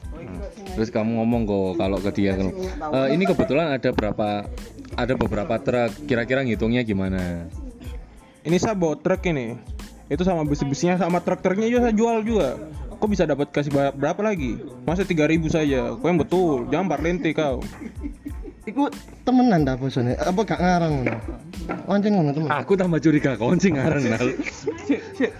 Terus 0.74 0.90
kamu 0.90 1.22
ngomong 1.22 1.46
kok 1.46 1.70
kalau 1.78 1.98
ke 2.02 2.10
dia 2.18 2.34
kalau 2.34 2.50
"Eh, 2.90 3.14
ini 3.14 3.22
kebetulan 3.30 3.78
ada 3.78 3.94
berapa 3.94 4.50
ada 4.94 5.12
beberapa 5.18 5.58
truk. 5.60 6.08
Kira-kira 6.08 6.46
ngitungnya 6.46 6.86
gimana? 6.86 7.48
Ini 8.46 8.56
saya 8.56 8.78
bawa 8.78 8.96
truk 8.96 9.26
ini. 9.28 9.58
Itu 10.08 10.24
sama 10.24 10.46
besi-besinya 10.48 10.96
sama 10.96 11.20
truk-truknya 11.20 11.68
juga 11.68 11.88
saya 11.88 11.94
jual 11.94 12.24
juga. 12.24 12.56
Kok 12.98 13.08
bisa 13.12 13.28
dapat 13.28 13.52
kasih 13.52 13.70
berapa 13.72 14.20
lagi? 14.24 14.56
Masa 14.88 15.04
3000 15.04 15.52
saja. 15.52 15.92
Kau 15.94 16.08
yang 16.08 16.18
betul, 16.18 16.66
jangan 16.72 16.86
parlente 16.88 17.30
kau. 17.36 17.60
Iku 18.68 18.88
temenan 19.24 19.64
dah 19.64 19.76
bosone. 19.80 20.16
Apa 20.16 20.44
gak 20.44 20.60
ngarang 20.60 20.92
ngono? 21.00 21.16
Wancen 21.88 22.12
ngono 22.16 22.30
temen. 22.36 22.48
Aku 22.52 22.76
tambah 22.76 23.00
curiga 23.00 23.36
koncing 23.36 23.80
ngarang 23.80 24.04
nal. 24.08 24.28
Sik, 24.84 25.00
sik. 25.16 25.32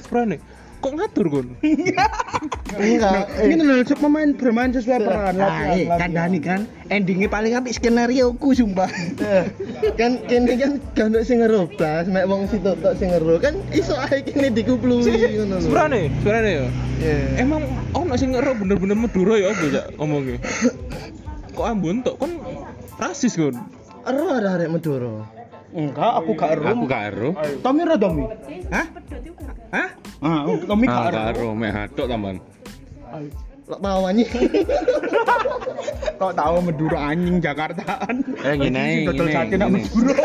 Kok 0.79 0.93
ngatur 0.95 1.27
kon? 1.27 1.47
Enggak. 2.79 3.27
Ini 3.43 3.59
lho 3.59 3.83
cek 3.83 3.99
pemain 3.99 4.31
bermain 4.31 4.71
sesuai 4.71 5.03
peran. 5.03 5.35
Nah, 5.35 5.75
eh, 5.75 5.91
kandani 5.91 6.39
kan 6.39 6.71
endingnya 6.87 7.27
paling 7.27 7.59
apik 7.59 7.75
skenario 7.75 8.31
ku 8.39 8.55
sumpah. 8.55 8.87
kan 9.99 10.23
kene 10.31 10.55
kan 10.55 10.73
ganduk 10.95 11.27
sing 11.27 11.43
ngeroblas, 11.43 12.07
mek 12.07 12.31
wong 12.31 12.47
situ 12.47 12.79
tok 12.79 12.95
sing 12.95 13.11
ngero 13.11 13.43
kan 13.43 13.59
iso 13.75 13.99
ae 13.99 14.23
kene 14.23 14.55
dikuplui 14.55 15.03
ngono 15.35 15.59
lho. 15.59 15.67
Sebenarnya, 15.67 16.07
sebenarnya 16.23 16.53
ya. 16.53 16.67
Iya. 16.99 17.19
Emang 17.43 17.63
oh 17.99 18.03
nasi 18.07 18.31
ngero 18.31 18.55
bener-bener 18.55 18.95
Madura 18.95 19.35
ya 19.35 19.51
apa 19.51 19.65
ya 19.67 19.83
ngomongnya? 19.99 20.39
Kok 21.59 21.67
Ambon 21.67 22.07
tok 22.07 22.23
kon 22.23 22.33
rasis 23.03 23.35
kon. 23.35 23.59
Ero 24.07 24.31
ada 24.31 24.55
arek 24.55 24.71
Madura. 24.71 25.27
Enggak, 25.69 26.13
aku 26.25 26.33
gak 26.33 26.51
ero. 26.57 26.65
Aku 26.65 26.87
karo. 26.89 27.31
Tommy 27.61 27.83
ro 27.85 27.97
Tommy. 28.01 28.25
Hah? 28.73 28.87
Hah? 29.69 29.89
Ah, 30.19 30.41
Tommy 30.65 30.87
Ah, 30.89 31.09
gak 31.09 31.13
ero. 31.13 31.19
karo 31.31 31.49
mek 31.55 31.71
hadok 31.71 32.07
tambahan. 32.09 32.37
Lek 33.69 33.81
mau 33.85 34.01
anjing. 34.09 34.29
Kok 36.19 36.33
tahu 36.35 36.55
Madura 36.65 36.99
anjing 37.13 37.37
Jakartaan. 37.39 38.15
Eh, 38.43 38.55
gini 38.57 38.79
ae, 38.81 38.95
Dodol 39.07 39.29
sate 39.29 39.55
nak. 39.55 39.69
Madura. 39.71 40.17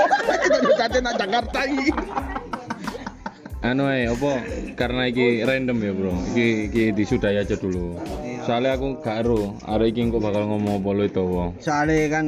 Dodol 0.48 0.74
sate 0.80 0.98
nak 1.04 1.16
Jakarta 1.20 1.60
iki. 1.68 1.92
Anu 3.64 3.88
ae 3.88 4.12
apa 4.12 4.32
karena 4.76 5.08
iki 5.08 5.44
random 5.44 5.78
ya, 5.80 5.92
Bro. 5.96 6.14
Iki 6.32 6.48
iki 6.68 6.84
disudahi 6.92 7.40
aja 7.40 7.56
dulu. 7.56 7.96
Soalnya 8.44 8.76
aku 8.76 9.00
gak 9.00 9.24
ero, 9.24 9.56
arek 9.64 9.96
iki 9.96 10.12
kok 10.12 10.20
bakal 10.20 10.44
ngomong 10.48 10.84
apa 10.84 10.90
lu 10.92 11.04
itu. 11.08 11.24
Soalnya 11.60 12.12
kan 12.12 12.26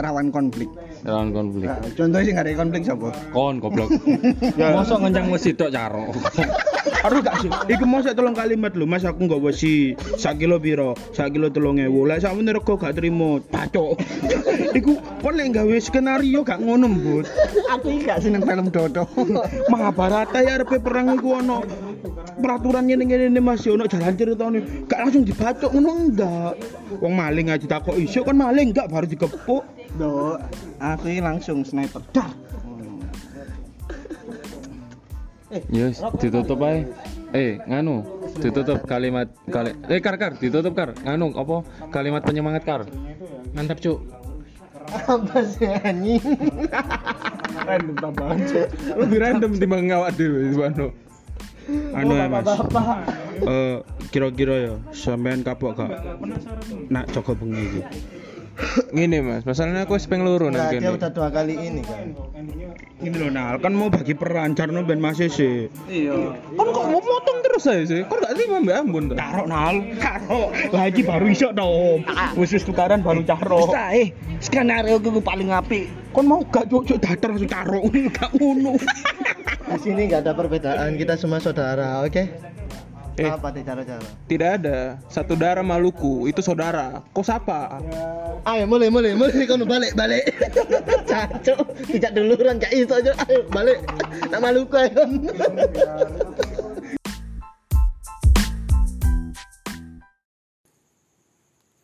rawan 0.00 0.32
konflik. 0.32 0.68
Rawan 1.06 1.28
konflik. 1.30 1.68
Nah, 1.70 1.78
contohnya 1.94 2.24
sih 2.26 2.32
nggak 2.34 2.46
ada 2.46 2.58
konflik 2.58 2.82
siapa? 2.82 3.08
Kon 3.30 3.54
goblok. 3.62 3.88
Mosok 4.76 4.98
ngencang 5.06 5.26
wis 5.30 5.46
tok 5.54 5.70
caro. 5.70 6.10
Aduh 7.06 7.22
gak 7.22 7.46
sih. 7.46 7.50
Iku 7.70 7.86
mau 7.86 8.02
saya 8.02 8.18
tolong 8.18 8.34
kalimat 8.34 8.74
lho, 8.74 8.82
Mas 8.82 9.06
aku 9.06 9.30
nggak 9.30 9.38
wesi 9.38 9.94
sak 10.18 10.42
kilo 10.42 10.58
piro, 10.58 10.98
sak 11.14 11.30
kilo 11.30 11.46
telung 11.46 11.78
ewu. 11.78 12.02
Lah 12.02 12.18
sak 12.18 12.34
meneh 12.34 12.50
rego 12.58 12.74
gak 12.74 12.98
trimo, 12.98 13.38
pacok. 13.38 14.02
Iku 14.78 14.98
kon 15.22 15.38
lek 15.38 15.54
gawe 15.54 15.76
skenario 15.78 16.42
gak 16.42 16.58
ngono, 16.58 16.90
Mbut. 16.90 17.26
Aku 17.70 17.86
ini 17.94 18.02
gak 18.02 18.26
seneng 18.26 18.42
film 18.42 18.66
Dodo. 18.74 19.06
Mahabharata 19.70 20.42
ya 20.42 20.58
arepe 20.58 20.82
perang 20.82 21.14
iku 21.14 21.38
ono 21.38 21.62
peraturannya 22.38 22.94
ning 22.98 23.08
ngene 23.10 23.40
Mas 23.42 23.62
yo 23.62 23.78
ono 23.78 23.86
jalan 23.86 24.18
ceritane. 24.18 24.58
Gak 24.90 24.98
langsung 24.98 25.22
dibacok 25.22 25.70
ngono 25.70 25.90
enggak. 26.02 26.52
Wong 26.98 27.14
maling 27.14 27.54
aja 27.54 27.78
takok 27.78 27.94
iso 27.94 28.26
kan 28.26 28.34
maling 28.34 28.74
enggak 28.74 28.90
baru 28.90 29.06
dikepuk. 29.06 29.77
Do, 29.98 30.38
aku 30.78 31.10
ini 31.10 31.18
langsung 31.18 31.66
sniper. 31.66 31.98
Dar. 32.14 32.30
Yes, 35.66 35.98
ditutup 36.22 36.62
ae. 36.62 36.86
Eh, 37.34 37.58
nganu, 37.66 38.06
ditutup 38.38 38.86
kalimat 38.86 39.26
kali 39.50 39.74
eh 39.90 39.98
kar 39.98 40.14
kar 40.14 40.38
ditutup 40.38 40.72
kar. 40.78 40.94
Nganu 41.02 41.34
apa 41.34 41.66
kalimat 41.90 42.22
penyemangat 42.22 42.62
kar. 42.62 42.86
Mantap, 43.58 43.82
Cuk. 43.82 43.98
Apa 44.88 45.42
sih 45.44 45.66
anjing? 45.82 46.22
Random 47.66 47.96
tambahan, 47.98 48.38
Cuk. 48.46 48.66
Lebih 49.02 49.18
random 49.18 49.52
timbang 49.58 49.84
ngawak 49.90 50.14
dhewe 50.14 50.52
Subhano. 50.54 50.88
Anu 51.96 52.12
ya, 52.16 52.30
Mas. 52.30 52.46
Eh, 53.44 53.76
kira-kira 54.14 54.54
ya 54.56 54.74
sampean 54.94 55.44
kapok 55.44 55.76
gak 55.76 56.00
nak 56.88 57.10
Joko 57.12 57.36
bengi 57.36 57.60
iki. 57.66 57.82
Ngene 58.90 59.22
Mas, 59.22 59.42
masalahnya 59.46 59.86
aku 59.86 59.94
wis 59.94 60.10
peng 60.10 60.26
loro 60.26 60.50
nang 60.50 60.58
Nah, 60.58 60.70
dia 60.70 60.82
kene. 60.82 60.98
udah 60.98 61.10
dua 61.14 61.28
kali 61.30 61.54
ini 61.54 61.82
kan. 61.86 62.10
Ini 62.98 63.14
loh 63.14 63.30
Nal, 63.30 63.62
kan 63.62 63.70
mau 63.70 63.86
bagi 63.86 64.10
peran 64.12 64.58
Carno 64.58 64.82
ben 64.82 64.98
Mas 64.98 65.22
sih. 65.22 65.70
Iya. 65.86 66.34
Kon 66.58 66.68
kok 66.68 66.86
mau 66.90 66.98
potong 66.98 67.38
terus 67.46 67.70
aja 67.70 67.84
sih? 67.86 68.02
Kon 68.10 68.18
gak 68.18 68.34
terima 68.34 68.58
mbak 68.58 68.76
Ambon 68.82 69.04
ta? 69.10 69.14
Caro 69.14 69.44
Nal, 69.46 69.74
caro. 70.02 70.50
Lagi 70.74 71.06
baru 71.06 71.26
iso 71.30 71.54
dong. 71.54 72.02
Wis 72.34 72.58
tukaran 72.60 73.06
baru 73.06 73.22
caro. 73.22 73.70
Bisa 73.70 73.94
eh, 73.94 74.10
skenario 74.42 74.98
gue 74.98 75.22
paling 75.22 75.54
apik. 75.54 75.86
Kon 76.10 76.26
mau 76.26 76.42
gak 76.42 76.66
cocok 76.66 76.98
datar 76.98 77.30
langsung 77.30 77.50
caro 77.50 77.78
gak 78.18 78.30
ngono. 78.34 78.74
Di 79.68 79.78
sini 79.78 80.08
nggak 80.08 80.24
ada 80.24 80.32
perbedaan, 80.32 80.96
kita 80.96 81.14
semua 81.14 81.38
saudara, 81.38 82.00
oke? 82.02 82.24
Eh. 83.18 83.26
Apa 83.26 83.50
deh 83.50 83.66
cara-cara? 83.66 84.06
Tidak 84.30 84.50
ada. 84.62 84.94
Satu 85.10 85.34
darah 85.34 85.66
Maluku 85.66 86.30
itu 86.30 86.38
saudara. 86.38 87.02
Kau 87.10 87.26
siapa? 87.26 87.82
Ayo 88.46 88.70
mulai 88.70 88.94
mulai 88.94 89.18
mulai 89.18 89.42
kono 89.42 89.66
balik 89.66 89.98
balik. 89.98 90.22
Cacuk, 91.02 91.66
tidak 91.90 92.14
duluran 92.14 92.62
cak 92.62 92.70
itu 92.70 92.94
aja. 92.94 93.10
Ayo 93.26 93.42
balik. 93.50 93.82
Nak 94.30 94.38
malu 94.38 94.62
kau 94.70 94.86
kan. 94.86 95.10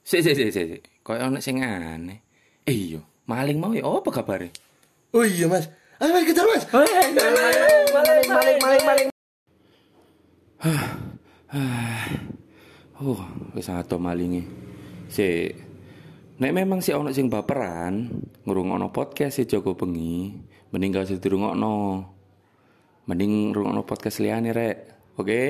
Sik 0.06 0.22
sik 0.22 0.38
sik 0.38 0.50
sik. 0.54 0.80
Kayak 1.02 1.34
ono 1.34 1.42
sing 1.42 1.58
aneh. 1.58 2.22
Eh 2.62 2.94
iya, 2.94 3.02
maling 3.26 3.58
mau 3.58 3.74
ya 3.74 3.82
apa 3.82 4.06
kabare? 4.14 4.54
Oh 5.10 5.26
iya 5.26 5.50
mas. 5.50 5.66
Ayo 5.98 6.14
mari 6.14 6.30
kejar 6.30 6.46
mas. 6.46 6.62
Oh, 13.02 13.18
wis 13.54 13.70
ato 13.70 13.98
malinge. 13.98 14.46
Sik. 15.10 15.50
Nek 16.38 16.52
memang 16.54 16.78
si 16.82 16.90
ono 16.90 17.10
sing 17.14 17.30
baperan, 17.30 18.10
ngrungokno 18.42 18.90
podcast 18.90 19.38
si 19.38 19.46
Joko 19.46 19.74
Bengi, 19.74 20.34
mending 20.70 20.90
gak 20.94 21.06
usah 21.10 21.18
dirungokno. 21.18 21.78
Mending 23.06 23.50
ngrungokno 23.50 23.82
podcast 23.86 24.18
liyane 24.22 24.50
rek. 24.50 24.78
Oke? 25.18 25.42